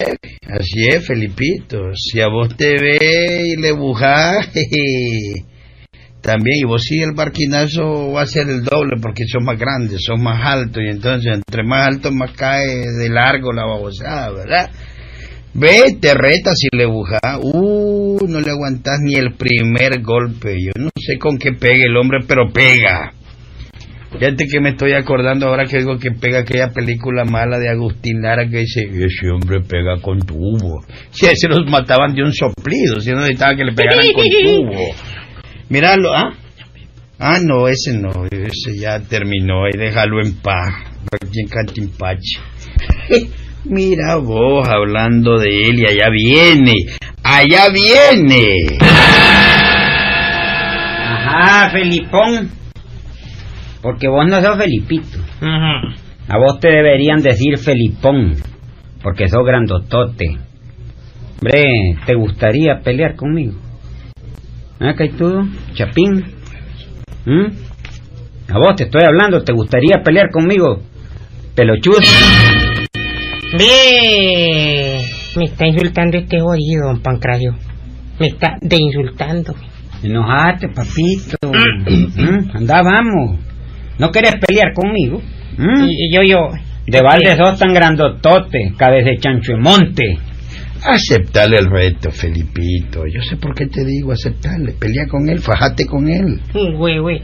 así 0.49 0.87
es, 0.87 1.05
Felipito. 1.05 1.91
Si 1.93 2.21
a 2.21 2.27
vos 2.27 2.55
te 2.55 2.75
ve 2.81 3.41
y 3.45 3.61
le 3.61 3.73
bujás, 3.73 4.47
jeje, 4.53 5.43
también, 6.27 6.59
y 6.59 6.65
vos 6.65 6.83
sí 6.83 6.99
el 6.99 7.13
barquinazo 7.13 8.11
va 8.11 8.23
a 8.23 8.27
ser 8.27 8.49
el 8.49 8.61
doble 8.61 8.97
porque 9.01 9.23
sos 9.25 9.41
más 9.41 9.57
grandes, 9.57 10.03
sos 10.03 10.19
más 10.19 10.45
altos, 10.45 10.83
y 10.85 10.89
entonces 10.89 11.33
entre 11.33 11.63
más 11.63 11.87
alto 11.87 12.11
más 12.11 12.33
cae 12.33 12.67
de 12.67 13.07
largo 13.07 13.53
la 13.53 13.65
babosada, 13.65 14.33
¿verdad? 14.33 14.69
Ve, 15.53 15.97
te 16.01 16.13
reta 16.13 16.51
si 16.53 16.67
le 16.75 16.85
bujás. 16.85 17.39
Uh, 17.41 18.27
no 18.27 18.41
le 18.41 18.51
aguantás 18.51 18.99
ni 19.01 19.15
el 19.15 19.35
primer 19.35 20.01
golpe. 20.01 20.57
Yo 20.61 20.71
no 20.77 20.89
sé 20.99 21.17
con 21.17 21.37
qué 21.37 21.53
pegue 21.53 21.85
el 21.85 21.95
hombre, 21.95 22.19
pero 22.27 22.51
pega. 22.51 23.13
Fíjate 24.11 24.45
que 24.51 24.59
me 24.59 24.71
estoy 24.71 24.93
acordando 24.93 25.47
ahora 25.47 25.65
que 25.65 25.77
digo 25.77 25.97
que 25.97 26.11
pega 26.11 26.39
aquella 26.39 26.69
película 26.69 27.23
mala 27.23 27.57
de 27.57 27.69
Agustín 27.69 28.21
Lara 28.21 28.49
que 28.49 28.59
dice, 28.59 28.81
ese 28.81 29.29
hombre 29.31 29.61
pega 29.61 30.01
con 30.01 30.19
tubo. 30.19 30.83
Si 31.11 31.25
a 31.25 31.31
ese 31.31 31.47
los 31.47 31.65
mataban 31.71 32.13
de 32.13 32.23
un 32.23 32.33
soplido, 32.33 32.99
si 32.99 33.11
no 33.11 33.21
necesitaba 33.21 33.55
que 33.55 33.63
le 33.63 33.73
pegaran 33.73 34.05
con 34.13 34.25
tubo. 34.25 35.16
Míralo, 35.69 36.13
¿ah? 36.13 36.33
Ah, 37.19 37.39
no, 37.43 37.67
ese 37.67 37.97
no, 37.97 38.11
ese 38.29 38.77
ya 38.79 38.99
terminó 38.99 39.67
y 39.67 39.77
déjalo 39.77 40.21
en 40.21 40.37
paz. 40.37 40.73
Aquí 41.11 41.41
en 41.41 41.47
Cantimpache. 41.47 42.39
Mira 43.65 44.15
vos 44.17 44.67
hablando 44.69 45.39
de 45.39 45.67
él 45.67 45.79
y 45.79 45.85
allá 45.85 46.09
viene, 46.09 46.75
allá 47.23 47.69
viene. 47.69 48.77
Ajá, 51.03 51.69
Felipón. 51.71 52.49
Porque 53.81 54.07
vos 54.07 54.25
no 54.25 54.41
sos 54.41 54.57
Felipito. 54.57 55.17
Ujú. 55.41 55.95
A 56.29 56.37
vos 56.37 56.59
te 56.59 56.69
deberían 56.69 57.21
decir 57.21 57.57
Felipón. 57.57 58.35
Porque 59.03 59.27
sos 59.27 59.45
grandotote. 59.45 60.37
Hombre, 61.39 61.97
¿te 62.05 62.15
gustaría 62.15 62.79
pelear 62.83 63.15
conmigo? 63.15 63.66
¿Ah, 64.79 64.93
Caitudo? 64.95 65.43
¿Chapín? 65.73 66.23
¿Mm? 67.25 67.45
A 68.49 68.59
vos 68.59 68.75
te 68.75 68.83
estoy 68.83 69.01
hablando, 69.05 69.43
¿te 69.43 69.51
gustaría 69.51 70.03
pelear 70.03 70.29
conmigo? 70.31 70.81
Pelochudo. 71.55 71.97
Ve, 73.57 75.01
me 75.35 75.45
está 75.45 75.65
insultando 75.65 76.17
este 76.17 76.39
jodido, 76.39 76.87
don 76.87 77.01
Pancracio. 77.01 77.55
Me 78.19 78.27
está 78.27 78.57
de 78.61 78.77
insultando. 78.77 79.55
Enojate, 80.03 80.69
papito. 80.69 81.37
¿Mm? 81.47 82.55
Anda, 82.55 82.83
vamos. 82.83 83.39
¿No 83.97 84.11
querés 84.11 84.35
pelear 84.35 84.73
conmigo? 84.73 85.21
¿Mm? 85.57 85.85
Y, 85.85 86.05
y 86.07 86.13
yo, 86.13 86.21
yo, 86.21 86.51
De 86.85 87.01
balde 87.01 87.35
sos 87.35 87.57
tan 87.57 87.73
grandotote, 87.73 88.73
cabeza 88.77 89.09
de 89.09 89.17
chancho 89.17 89.53
de 89.53 89.57
monte. 89.57 90.19
Aceptale 90.83 91.57
el 91.57 91.69
reto, 91.69 92.11
Felipito. 92.11 93.03
Yo 93.07 93.21
sé 93.21 93.37
por 93.37 93.53
qué 93.55 93.67
te 93.67 93.83
digo 93.85 94.11
aceptarle. 94.11 94.73
Pelea 94.73 95.07
con 95.07 95.29
él, 95.29 95.39
fajate 95.39 95.85
con 95.85 96.09
él. 96.09 96.41
Güey, 96.53 96.99
güey. 96.99 97.21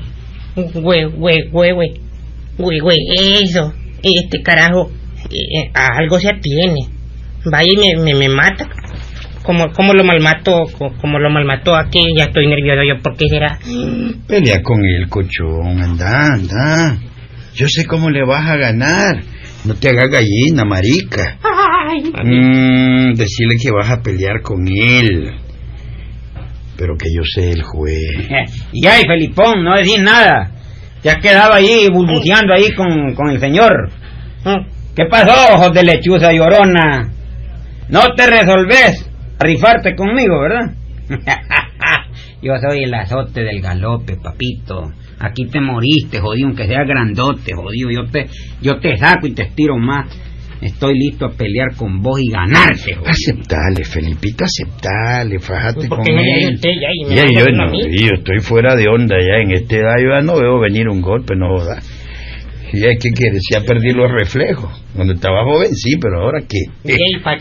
Güey, 0.56 1.06
güey, 1.06 1.50
güey, 1.50 1.72
güey. 1.72 2.80
Güey, 2.80 2.98
eso. 3.44 3.74
Este 4.02 4.42
carajo. 4.42 4.92
A 5.74 5.88
algo 5.98 6.20
se 6.20 6.30
atiene. 6.30 6.88
Vaya 7.46 7.70
y 7.72 7.78
me, 7.78 8.04
me, 8.04 8.16
me 8.16 8.30
mata. 8.30 8.68
Como, 9.44 9.72
como 9.74 9.94
lo 9.94 10.06
malmato, 10.06 10.64
como, 11.02 11.20
lo 11.20 11.30
malmató 11.30 11.76
aquí, 11.76 12.00
ya 12.16 12.26
estoy 12.26 12.48
nervioso 12.48 12.82
yo, 12.88 13.02
¿por 13.04 13.18
qué 13.18 13.28
será? 13.28 13.60
Pelea 14.26 14.62
con 14.64 14.80
él, 14.86 15.10
cochón, 15.10 15.82
anda, 15.82 16.34
anda. 16.34 16.98
Yo 17.54 17.68
sé 17.68 17.86
cómo 17.86 18.10
le 18.10 18.24
vas 18.26 18.50
a 18.50 18.56
ganar. 18.56 19.22
No 19.66 19.76
te 19.76 19.90
hagas 19.90 20.10
gallina, 20.10 20.64
marica. 20.64 21.40
Ah, 21.44 21.53
Mm, 22.02 23.14
decirle 23.14 23.58
que 23.62 23.72
vas 23.72 23.90
a 23.90 24.02
pelear 24.02 24.42
con 24.42 24.68
él. 24.68 25.32
Pero 26.78 26.96
que 26.98 27.08
yo 27.16 27.24
sé 27.24 27.52
el 27.52 27.64
juez. 27.64 28.30
Y 28.72 28.88
ay, 28.88 29.04
Felipón, 29.08 29.64
no 29.64 29.76
decís 29.78 30.02
nada. 30.02 30.52
Te 31.02 31.10
has 31.10 31.18
quedado 31.18 31.54
ahí 31.54 31.88
burbujeando 31.92 32.54
ahí 32.54 32.72
con, 32.72 33.14
con 33.14 33.30
el 33.30 33.40
señor. 33.40 33.90
Mm. 34.46 34.66
¿Qué 34.96 35.06
pasó, 35.06 35.56
ojos 35.56 35.74
de 35.74 35.84
lechuza 35.84 36.32
llorona? 36.32 37.12
No 37.90 38.14
te 38.16 38.28
resolvés 38.28 39.10
a 39.40 39.44
rifarte 39.44 39.96
conmigo, 39.96 40.40
¿verdad? 40.40 40.74
Yo 42.42 42.54
soy 42.58 42.84
el 42.84 42.94
azote 42.94 43.42
del 43.42 43.62
galope, 43.62 44.18
papito. 44.18 44.92
Aquí 45.20 45.46
te 45.46 45.62
moriste, 45.62 46.20
jodido, 46.20 46.48
aunque 46.48 46.68
sea 46.68 46.84
grandote, 46.84 47.54
jodido. 47.54 47.90
Yo 47.90 48.06
te, 48.12 48.28
yo 48.62 48.80
te 48.80 48.98
saco 48.98 49.28
y 49.28 49.34
te 49.34 49.44
estiro 49.44 49.78
más. 49.78 50.08
Estoy 50.64 50.98
listo 50.98 51.26
a 51.26 51.32
pelear 51.32 51.76
con 51.76 52.02
vos 52.02 52.20
y 52.22 52.32
ganarte. 52.32 52.96
Aceptale, 53.06 53.84
Felipito, 53.84 54.46
aceptale, 54.46 55.38
fajate 55.40 55.90
¿Por 55.90 55.98
con 55.98 56.08
él. 56.08 56.56
usted 56.56 56.70
ya 56.70 56.88
y 56.94 57.10
me 57.10 57.16
Ya, 57.16 57.24
yo, 57.26 57.46
no, 57.52 57.74
yo 57.74 58.16
estoy 58.16 58.40
fuera 58.40 58.74
de 58.76 58.88
onda 58.88 59.18
ya. 59.20 59.44
En 59.44 59.52
esta 59.52 59.76
edad 59.76 59.96
yo 60.02 60.10
ya 60.18 60.22
no 60.22 60.40
veo 60.40 60.60
venir 60.62 60.88
un 60.88 61.02
golpe, 61.02 61.36
no 61.36 61.50
jodas. 61.50 61.86
¿Y 62.74 62.84
es 62.86 62.98
que 63.00 63.12
quieres? 63.12 63.42
Ya 63.52 63.62
perdí 63.62 63.92
los 63.94 64.12
reflejos. 64.12 64.84
Cuando 64.96 65.14
estaba 65.14 65.44
joven, 65.44 65.74
sí, 65.76 65.96
pero 66.02 66.22
ahora 66.24 66.40
qué. 66.50 66.58
¿Y 66.84 67.20
para 67.24 67.38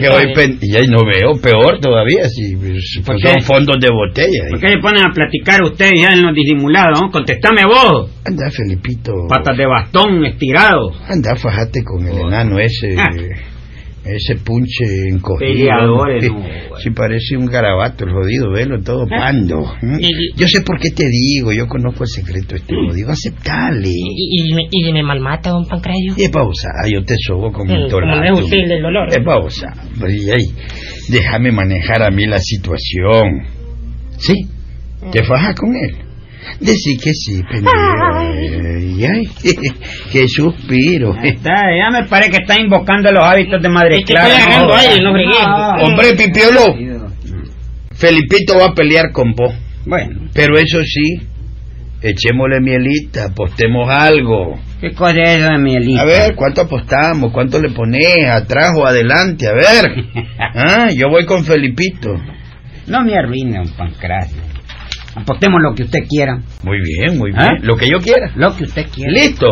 qué 0.00 0.08
voy 0.08 0.34
pen- 0.34 0.58
y 0.62 0.72
ya 0.72 0.80
no 0.86 1.04
veo 1.04 1.40
peor 1.40 1.78
todavía, 1.80 2.28
si 2.28 2.56
¿Por 3.02 3.20
son 3.20 3.34
qué? 3.34 3.42
fondos 3.42 3.76
de 3.80 3.88
botella. 3.90 4.44
¿Por 4.50 4.60
qué 4.60 4.70
se 4.70 4.78
ponen 4.78 5.06
a 5.06 5.12
platicar 5.12 5.62
ustedes 5.62 6.00
ya 6.00 6.08
en 6.14 6.22
los 6.22 6.34
disimulados? 6.34 7.00
no? 7.00 7.10
Contestame 7.10 7.62
vos. 7.66 8.10
Anda, 8.24 8.50
Felipito. 8.50 9.12
Patas 9.28 9.56
de 9.56 9.66
bastón, 9.66 10.24
estirado. 10.24 10.92
Anda, 11.08 11.36
fajate 11.36 11.82
con 11.84 12.06
el 12.06 12.18
enano 12.18 12.58
ese. 12.58 12.94
Ah. 12.98 13.10
Ese 14.04 14.36
punche 14.36 14.84
encogido. 15.10 15.48
No. 16.30 16.76
Sí, 16.82 16.90
parece 16.90 17.36
un 17.36 17.46
garabato 17.46 18.04
el 18.04 18.12
jodido, 18.12 18.50
velo 18.52 18.80
todo 18.80 19.06
pando. 19.06 19.64
¿eh? 19.82 19.98
Yo 20.36 20.46
sé 20.48 20.62
por 20.62 20.78
qué 20.78 20.90
te 20.90 21.06
digo, 21.08 21.52
yo 21.52 21.66
conozco 21.66 22.04
el 22.04 22.08
secreto 22.08 22.54
de 22.54 22.56
este 22.56 22.74
jodido. 22.74 23.10
Aceptale. 23.10 23.88
¿Y, 23.90 24.50
y, 24.50 24.54
me- 24.54 24.68
y 24.70 24.84
si 24.84 24.92
me 24.92 25.02
malmata, 25.02 25.50
don 25.50 25.66
Pancrayo? 25.66 26.14
Y 26.16 26.22
es 26.22 26.30
pausa, 26.30 26.68
yo 26.90 27.02
te 27.04 27.14
sobo 27.18 27.52
con 27.52 27.66
mi 27.66 27.74
Mm, 27.74 27.80
no 28.06 28.24
es 28.38 28.44
usted 28.44 28.56
el 28.62 28.68
del 28.68 28.82
dolor. 28.82 29.08
Es 29.10 29.24
pausa. 29.24 29.74
Déjame 31.10 31.52
manejar 31.52 32.02
a 32.02 32.10
mí 32.10 32.24
la 32.26 32.38
situación. 32.40 33.42
¿Sí? 34.16 34.34
¿Te 35.12 35.22
fajas 35.24 35.54
con 35.54 35.74
él? 35.76 35.96
Decí 36.60 36.96
que 36.96 37.12
sí, 37.12 37.42
pendejo. 37.42 37.76
Y 38.80 39.04
ay, 39.04 39.28
qué 40.12 40.28
suspiro. 40.28 41.14
Está, 41.22 41.52
ya 41.76 41.90
me 41.90 42.04
parece 42.08 42.30
que 42.30 42.36
está 42.38 42.60
invocando 42.60 43.10
los 43.12 43.22
hábitos 43.22 43.62
de 43.62 43.68
Madre 43.68 43.96
Es 43.96 44.04
que 44.04 44.14
Clara. 44.14 44.60
No, 44.66 44.74
aire, 44.74 45.02
no 45.02 45.12
fregué. 45.12 45.84
Hombre, 45.84 46.14
Pipiolo, 46.14 47.08
Felipito 47.92 48.58
va 48.58 48.66
a 48.66 48.74
pelear 48.74 49.12
con 49.12 49.32
vos. 49.32 49.54
Bueno, 49.86 50.28
Pero 50.34 50.58
eso 50.58 50.82
sí, 50.84 51.20
echémosle 52.02 52.60
mielita, 52.60 53.26
apostemos 53.26 53.88
algo. 53.90 54.58
¿qué 54.80 54.92
cosa 54.92 55.20
es 55.22 55.40
eso 55.40 55.52
de 55.52 55.58
mielita? 55.58 56.02
A 56.02 56.04
ver, 56.04 56.34
¿cuánto 56.34 56.60
apostamos? 56.62 57.32
¿Cuánto 57.32 57.60
le 57.60 57.70
pones? 57.70 58.26
¿Atrás 58.30 58.72
o 58.76 58.86
adelante? 58.86 59.46
A 59.48 59.52
ver. 59.52 60.04
Ah, 60.60 60.88
yo 60.94 61.08
voy 61.08 61.24
con 61.26 61.44
Felipito. 61.44 62.14
No 62.86 63.02
me 63.04 63.14
arruine, 63.14 63.58
don 63.58 63.68
Pancracio. 63.76 64.40
Apostemos 65.22 65.60
lo 65.62 65.74
que 65.74 65.84
usted 65.84 66.00
quiera. 66.08 66.40
Muy 66.62 66.78
bien, 66.80 67.18
muy 67.18 67.30
bien. 67.30 67.42
¿Ah? 67.42 67.58
Lo 67.62 67.76
que 67.76 67.86
yo 67.86 67.98
quiera. 67.98 68.30
Lo 68.36 68.54
que 68.56 68.64
usted 68.64 68.86
quiera. 68.90 69.12
¿Listo? 69.12 69.46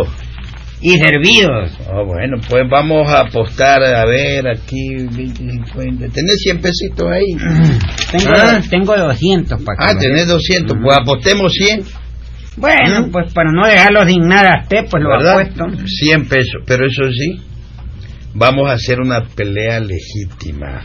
Y 0.80 0.98
servidos. 0.98 1.72
Ah, 1.90 2.02
bueno, 2.06 2.36
pues 2.48 2.62
vamos 2.70 3.08
a 3.08 3.20
apostar, 3.22 3.82
a 3.82 4.04
ver, 4.04 4.46
aquí, 4.46 4.94
20, 5.10 5.34
50. 5.42 6.08
¿Tenés 6.08 6.36
100 6.42 6.60
pesitos 6.60 7.10
ahí? 7.10 7.32
Tengo, 8.12 8.30
Ah. 8.36 8.60
tengo 8.70 8.96
200 8.96 9.62
para 9.62 9.78
Ah, 9.80 9.98
tenés 9.98 10.26
200, 10.28 10.76
pues 10.82 10.96
apostemos 11.00 11.52
100, 11.52 11.82
Bueno, 12.58 13.06
¿Mm? 13.06 13.10
pues 13.10 13.32
para 13.32 13.50
no 13.52 13.66
dejarlo 13.66 14.06
sin 14.06 14.28
nada 14.28 14.50
a 14.58 14.62
usted, 14.62 14.84
pues 14.90 15.02
lo 15.02 15.10
¿verdad? 15.10 15.40
apuesto. 15.40 15.64
100 15.86 16.28
pesos, 16.28 16.62
pero 16.66 16.86
eso 16.86 17.02
sí, 17.10 17.40
vamos 18.34 18.68
a 18.70 18.74
hacer 18.74 19.00
una 19.00 19.22
pelea 19.24 19.80
legítima, 19.80 20.82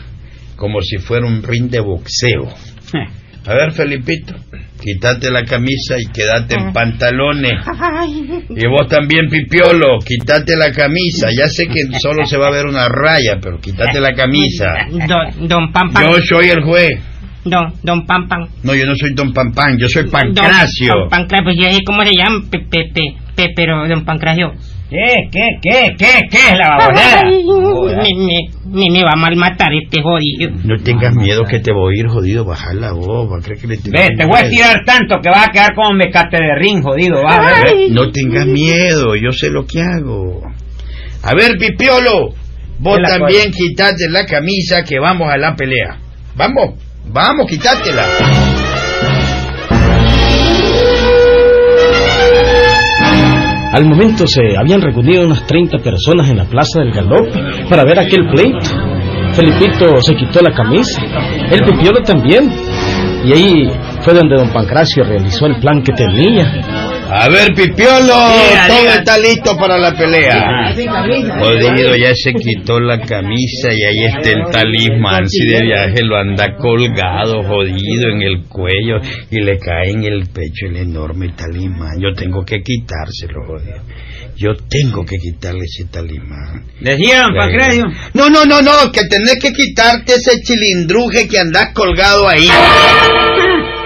como 0.56 0.80
si 0.80 0.96
fuera 0.98 1.26
un 1.26 1.42
ring 1.42 1.70
de 1.70 1.80
boxeo. 1.80 2.48
A 3.44 3.54
ver, 3.54 3.72
Felipito, 3.72 4.34
quítate 4.80 5.30
la 5.30 5.44
camisa 5.44 5.96
y 5.98 6.06
quédate 6.12 6.54
en 6.54 6.72
pantalones. 6.72 7.54
Y 8.50 8.66
vos 8.68 8.86
también, 8.88 9.28
Pipiolo, 9.28 9.98
quítate 9.98 10.56
la 10.56 10.70
camisa. 10.70 11.28
Ya 11.36 11.48
sé 11.48 11.66
que 11.66 11.98
solo 11.98 12.24
se 12.24 12.36
va 12.36 12.48
a 12.48 12.52
ver 12.52 12.66
una 12.66 12.88
raya, 12.88 13.38
pero 13.42 13.58
quítate 13.58 14.00
la 14.00 14.14
camisa. 14.14 14.86
Don, 15.08 15.48
don 15.48 15.72
Pam 15.72 15.92
Pam. 15.92 16.04
Yo 16.04 16.20
soy 16.22 16.50
el 16.50 16.62
juez. 16.62 17.00
Don, 17.44 17.72
don 17.82 18.06
Pam 18.06 18.28
Pam. 18.28 18.46
No, 18.62 18.74
yo 18.74 18.86
no 18.86 18.94
soy 18.94 19.14
Don 19.14 19.32
Pampán, 19.32 19.76
yo 19.76 19.88
soy 19.88 20.04
Don, 20.04 20.12
Pancracio. 20.12 20.92
don 20.94 21.08
Pancracio, 21.08 21.44
pues 21.44 21.56
ya 21.60 21.72
sé 21.72 21.80
cómo 21.84 22.04
se 22.04 22.14
llama, 22.14 22.44
pe, 22.48 22.60
pe, 22.60 22.90
pe, 22.94 23.16
pe, 23.34 23.48
pero 23.56 23.88
don 23.88 24.04
Pancracio. 24.04 24.52
¿Qué, 24.92 25.30
qué, 25.32 25.48
qué, 25.62 25.96
qué, 25.96 26.28
qué 26.30 26.36
es 26.36 26.58
la 26.58 26.76
babosera? 26.76 27.22
Me, 27.24 28.14
me, 28.14 28.50
me, 28.66 28.90
me 28.90 29.02
va 29.02 29.12
a 29.14 29.16
malmatar 29.16 29.72
este 29.72 30.02
jodido. 30.02 30.50
No 30.64 30.76
tengas 30.82 31.14
miedo 31.14 31.44
que 31.44 31.60
te 31.60 31.72
voy 31.72 31.96
a 31.96 32.00
ir 32.00 32.08
jodido, 32.08 32.44
bajar 32.44 32.74
la 32.74 32.92
voz, 32.92 33.32
va 33.32 33.38
a 33.38 33.40
creer 33.40 33.58
que 33.58 33.68
le 33.68 33.76
tengo 33.78 33.98
Ve, 33.98 34.08
te 34.14 34.26
voy 34.26 34.38
a 34.38 34.50
tirar 34.50 34.84
tanto 34.84 35.18
que 35.22 35.30
vas 35.30 35.48
a 35.48 35.50
quedar 35.50 35.74
como 35.74 35.94
mecate 35.94 36.36
de 36.36 36.54
ring, 36.58 36.82
jodido, 36.82 37.22
va 37.22 37.36
a 37.36 37.40
ver. 37.40 37.74
Ve, 37.74 37.88
No 37.90 38.10
tengas 38.10 38.46
miedo, 38.46 39.16
yo 39.16 39.32
sé 39.32 39.48
lo 39.48 39.64
que 39.64 39.80
hago. 39.80 40.42
A 41.22 41.34
ver, 41.34 41.56
Pipiolo, 41.58 42.34
vos 42.78 42.96
¿Qué 42.96 43.02
la 43.02 43.08
también 43.18 43.50
quitate 43.50 44.10
la 44.10 44.26
camisa 44.26 44.84
que 44.84 44.98
vamos 44.98 45.32
a 45.32 45.38
la 45.38 45.56
pelea. 45.56 45.96
Vamos, 46.36 46.74
vamos, 47.06 47.46
quitátela. 47.48 48.51
Al 53.72 53.86
momento 53.86 54.26
se 54.26 54.56
habían 54.58 54.82
reunido 54.82 55.24
unas 55.24 55.46
30 55.46 55.78
personas 55.78 56.28
en 56.28 56.36
la 56.36 56.44
plaza 56.44 56.80
del 56.80 56.92
Galope 56.92 57.32
para 57.70 57.84
ver 57.84 57.98
aquel 57.98 58.28
pleito. 58.30 58.60
Felipito 59.32 59.98
se 60.02 60.14
quitó 60.14 60.40
la 60.42 60.54
camisa, 60.54 61.00
el 61.50 61.60
Pipiolo 61.64 62.02
también. 62.04 62.52
Y 63.24 63.32
ahí 63.32 63.70
fue 64.00 64.12
donde 64.12 64.36
don 64.36 64.52
Pancracio 64.52 65.04
realizó 65.04 65.46
el 65.46 65.58
plan 65.58 65.82
que 65.82 65.92
tenía. 65.92 66.91
A 67.14 67.28
ver, 67.28 67.52
Pipiolo, 67.54 67.98
Diga, 68.00 68.66
todo 68.68 68.78
diga. 68.80 68.94
está 68.94 69.18
listo 69.18 69.56
para 69.58 69.76
la 69.76 69.94
pelea. 69.94 70.72
Jodido, 71.38 71.94
ya 71.94 72.14
se 72.14 72.32
quitó 72.32 72.80
la 72.80 73.00
camisa 73.00 73.70
y 73.70 73.82
ahí 73.82 74.04
está 74.04 74.30
el 74.30 74.50
talismán. 74.50 75.28
Si 75.28 75.44
de 75.44 75.60
viaje 75.60 76.02
lo 76.02 76.16
anda 76.16 76.56
colgado, 76.56 77.42
jodido 77.42 78.08
en 78.12 78.22
el 78.22 78.44
cuello 78.44 78.96
y 79.30 79.40
le 79.42 79.58
cae 79.58 79.90
en 79.90 80.04
el 80.04 80.26
pecho 80.28 80.66
el 80.70 80.76
enorme 80.76 81.28
talismán. 81.36 82.00
Yo 82.00 82.14
tengo 82.14 82.46
que 82.46 82.62
quitárselo, 82.62 83.44
jodido. 83.46 83.82
Yo 84.34 84.54
tengo 84.70 85.04
que 85.04 85.16
quitarle 85.18 85.64
ese 85.66 85.84
talismán. 85.90 86.64
Decía 86.80 87.24
don 87.24 87.34
Pancracio. 87.34 87.84
No, 88.14 88.30
no, 88.30 88.46
no, 88.46 88.62
no, 88.62 88.90
que 88.90 89.04
tenés 89.04 89.38
que 89.38 89.52
quitarte 89.52 90.14
ese 90.14 90.40
chilindruje 90.40 91.28
que 91.28 91.38
andás 91.38 91.74
colgado 91.74 92.26
ahí. 92.26 92.48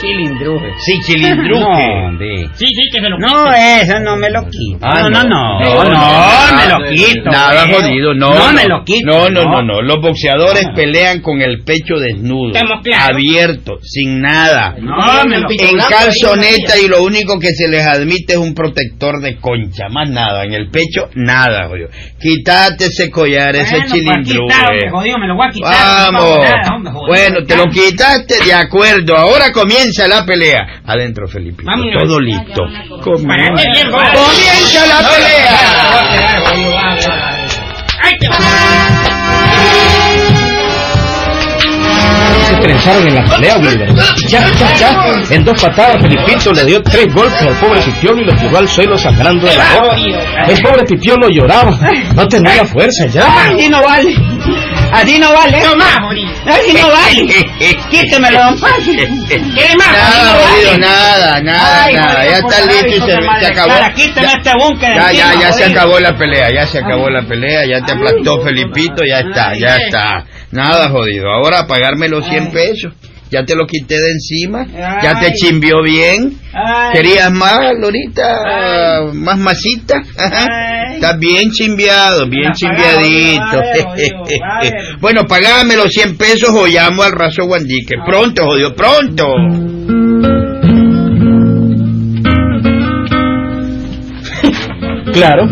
Chilindruje. 0.00 0.72
Sí, 0.78 0.98
chilindruje. 1.04 1.60
No, 1.60 2.06
hombre. 2.06 2.48
Sí, 2.54 2.66
sí, 2.66 2.90
que 2.92 3.00
se 3.00 3.08
lo 3.08 3.18
No, 3.18 3.52
eso 3.52 4.00
no 4.00 4.16
me 4.16 4.30
lo 4.30 4.42
quito. 4.48 4.78
Ah, 4.80 5.02
no, 5.02 5.10
no, 5.10 5.22
no, 5.24 5.60
no, 5.60 5.84
no, 5.84 5.90
no, 5.90 6.56
me 6.56 6.66
no, 6.68 6.78
lo 6.78 6.90
quito. 6.90 7.30
Nada 7.30 7.66
feo. 7.66 7.80
jodido, 7.82 8.14
no. 8.14 8.34
No 8.34 8.52
me 8.52 8.66
lo 8.66 8.82
quito. 8.84 9.06
No, 9.06 9.28
no, 9.28 9.44
no, 9.44 9.62
no. 9.62 9.82
Los 9.82 10.00
boxeadores 10.00 10.66
pelean 10.74 11.20
con 11.20 11.42
el 11.42 11.62
pecho 11.64 11.96
desnudo. 11.96 12.52
Estamos 12.54 12.80
claros. 12.82 13.10
Abierto, 13.10 13.78
sin 13.82 14.20
nada. 14.20 14.74
No, 14.80 15.24
me 15.26 15.38
lo 15.38 15.48
quito. 15.48 15.64
En 15.64 15.78
calzoneta 15.78 16.78
y 16.82 16.88
lo 16.88 17.02
único 17.02 17.38
que 17.38 17.52
se 17.52 17.68
les 17.68 17.84
admite 17.84 18.32
es 18.34 18.38
un 18.38 18.54
protector 18.54 19.20
de 19.20 19.36
concha, 19.36 19.88
más 19.90 20.08
nada. 20.08 20.44
En 20.44 20.54
el 20.54 20.70
pecho, 20.70 21.10
nada, 21.14 21.68
jodido. 21.68 21.88
Quítate 22.18 22.86
ese 22.86 23.10
collar, 23.10 23.54
ese 23.54 23.70
Bueno, 23.70 23.86
pues 23.90 24.00
está, 24.00 24.12
hombre, 24.14 24.30
chilindruje. 24.30 24.90
jodido, 24.90 25.18
me 25.18 25.26
lo 25.26 25.36
voy 25.36 25.46
a 25.46 25.50
quitar. 25.50 26.12
Vamos. 26.12 26.36
no 26.36 26.42
nada, 26.42 26.74
hombre, 26.74 26.92
jodido. 26.92 27.06
Bueno, 27.08 27.46
te 27.46 27.56
lo 27.56 27.64
quitaste, 27.66 28.44
de 28.44 28.54
acuerdo. 28.54 29.16
Ahora 29.16 29.52
comienza 29.52 29.89
la 30.08 30.24
pelea. 30.24 30.82
Adentro, 30.84 31.26
Felipe. 31.28 31.62
Vámonos. 31.64 32.02
Todo 32.04 32.20
listo. 32.20 32.62
Comienza 33.02 34.86
la 34.86 35.08
pelea. 35.08 35.58
¡Ay! 38.02 38.16
Se 42.48 42.56
trenzaron 42.56 43.06
en 43.06 43.14
la 43.14 43.24
pelea, 43.24 43.56
Wilber. 43.58 43.94
Ya, 44.28 44.48
ya, 44.52 44.74
ya. 44.76 45.22
En 45.30 45.44
dos 45.44 45.62
patadas, 45.62 46.00
Felipito 46.00 46.52
le 46.52 46.64
dio 46.64 46.82
tres 46.82 47.12
golpes 47.12 47.42
al 47.42 47.54
pobre 47.54 47.80
Pipiolo 47.80 48.22
y 48.22 48.24
lo 48.24 48.34
tiró 48.34 48.58
al 48.58 48.68
suelo 48.68 48.98
sangrando 48.98 49.46
de 49.46 49.56
la 49.56 49.64
boca. 49.80 49.96
El 50.48 50.60
pobre 50.62 50.84
Pipiolo 50.84 51.28
lloraba. 51.28 51.78
No 52.14 52.26
tenía 52.28 52.64
fuerza 52.64 53.06
ya. 53.06 53.44
Así 53.44 53.68
no 53.68 53.82
vale. 53.82 54.14
Así 54.92 55.18
no 55.18 55.32
vale. 55.32 55.62
No 55.62 55.76
más, 55.76 55.98
jodido. 56.00 56.30
Así 56.46 56.72
no 56.74 56.88
vale. 56.88 57.78
Quítemelo, 57.90 58.42
don. 58.42 58.56
¿Qué 58.56 59.76
más? 59.76 59.92
Nada, 59.92 60.34
jodido, 60.34 60.78
nada, 60.78 61.40
nada, 61.42 61.84
Ay, 61.84 61.94
nada. 61.94 62.24
Ya 62.26 62.40
por 62.42 62.52
está 62.52 62.66
listo 62.66 62.88
y 62.88 63.00
se, 63.00 63.40
se 63.40 63.46
acabó. 63.46 63.72
Quíteme 63.94 64.26
Ya- 64.26 64.32
este 64.34 64.52
búnker 64.54 64.94
Ya, 64.94 65.12
ya, 65.12 65.26
encima, 65.26 65.42
ya 65.42 65.52
se 65.52 65.64
acabó 65.64 66.00
la 66.00 66.16
pelea, 66.18 66.50
ya 66.52 66.66
se 66.66 66.78
acabó 66.78 67.08
la 67.10 67.22
pelea, 67.22 67.64
ya 67.66 67.84
te 67.84 67.92
aplastó 67.92 68.40
Felipito, 68.42 69.04
ya 69.04 69.20
está, 69.20 69.54
ya 69.56 69.76
está. 69.76 70.26
Nada 70.50 70.88
jodido. 70.88 71.30
Ahora 71.30 71.66
pagarme 71.66 72.08
los 72.08 72.26
100 72.26 72.50
pesos. 72.50 72.92
Ya 73.30 73.44
te 73.44 73.54
lo 73.54 73.64
quité 73.64 73.94
de 73.94 74.10
encima, 74.10 74.66
ya 75.04 75.20
te 75.20 75.26
Ay. 75.26 75.34
chimbió 75.34 75.84
bien. 75.84 76.36
Ay. 76.52 76.90
¿Querías 76.94 77.30
más, 77.30 77.60
Lorita? 77.78 79.04
¿Más 79.14 79.38
masita? 79.38 80.02
Ay. 81.00 81.06
Estás 81.06 81.18
bien 81.18 81.50
chimbeado, 81.50 82.28
bien 82.28 82.52
ver. 82.60 83.00
bueno, 85.00 85.22
pagame 85.26 85.76
los 85.76 85.88
100 85.88 86.16
pesos 86.16 86.50
o 86.50 86.66
llamo 86.66 87.02
al 87.02 87.12
raso 87.12 87.46
Guandique. 87.46 87.94
Pronto, 88.04 88.44
jodido, 88.44 88.74
pronto. 88.74 89.26
Claro, 95.12 95.48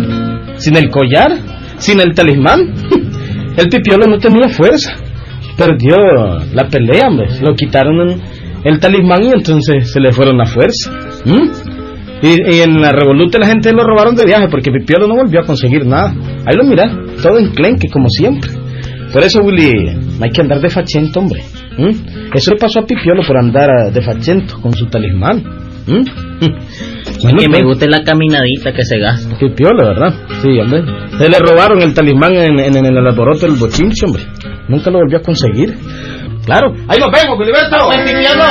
sin 0.57 0.77
el 0.77 0.89
collar, 0.89 1.33
sin 1.79 2.01
el 2.01 2.15
talismán, 2.15 2.61
el 3.57 3.69
pipiolo 3.69 4.07
no 4.07 4.19
tenía 4.19 4.49
fuerza. 4.49 4.95
Perdió 5.57 5.97
la 6.53 6.69
pelea, 6.69 7.09
hombre. 7.09 7.27
Lo 7.41 7.55
quitaron 7.55 8.23
el 8.63 8.79
talismán 8.79 9.25
y 9.25 9.33
entonces 9.33 9.91
se 9.91 9.99
le 9.99 10.13
fueron 10.13 10.39
la 10.39 10.47
fuerza. 10.47 10.93
¿Mm? 11.25 11.68
Y, 12.23 12.57
y 12.57 12.61
en 12.63 12.81
la 12.81 12.91
revoluta 12.93 13.39
la 13.39 13.47
gente 13.47 13.73
lo 13.73 13.85
robaron 13.85 14.15
de 14.17 14.25
viaje 14.25 14.49
porque 14.51 14.71
Pipiolo 14.73 15.07
no 15.07 15.15
volvió 15.17 15.41
a 15.41 15.45
conseguir 15.45 15.87
nada. 15.87 16.15
Ahí 16.47 16.57
lo 16.57 16.65
mirá, 16.65 16.91
todo 17.23 17.39
enclenque 17.39 17.89
como 17.89 18.09
siempre. 18.09 18.51
Por 19.13 19.23
eso, 19.25 19.41
Willy, 19.41 19.95
no 20.19 20.25
hay 20.25 20.31
que 20.31 20.41
andar 20.43 20.61
de 20.61 20.69
fachento, 20.69 21.21
hombre. 21.21 21.41
¿Mm? 21.79 22.35
Eso 22.35 22.51
le 22.51 22.57
pasó 22.59 22.81
a 22.81 22.83
Pipiolo 22.87 23.23
por 23.27 23.39
andar 23.39 23.69
ah, 23.71 23.91
de 23.91 24.03
fachento 24.03 24.61
con 24.61 24.73
su 24.75 24.87
talismán. 24.87 25.43
¿Mm? 25.87 26.03
Bueno, 27.21 27.39
que 27.41 27.49
me 27.49 27.55
pues, 27.55 27.65
gusta 27.65 27.87
la 27.89 28.05
caminadita 28.05 28.73
que 28.73 28.85
se 28.85 28.97
gasta. 29.01 29.37
Pipiolo, 29.39 29.89
¿verdad? 29.89 30.15
Sí, 30.41 30.57
hombre. 30.61 30.85
Se 31.19 31.29
le 31.29 31.39
robaron 31.41 31.83
el 31.83 31.93
talismán 31.93 32.33
en, 32.37 32.61
en- 32.61 32.77
en 32.77 32.87
el 32.87 32.97
alboroto 32.97 33.41
del 33.47 33.57
bochinche, 33.57 34.07
hombre. 34.07 34.23
Nunca 34.69 34.89
lo 34.91 34.99
volvió 34.99 35.19
a 35.19 35.23
conseguir. 35.23 35.75
Claro. 36.45 36.73
Ahí 36.87 37.01
nos 37.01 37.11
vemos, 37.11 37.37
Filiberto. 37.39 37.77
Pues, 37.87 37.99
Pipiolo, 38.03 38.45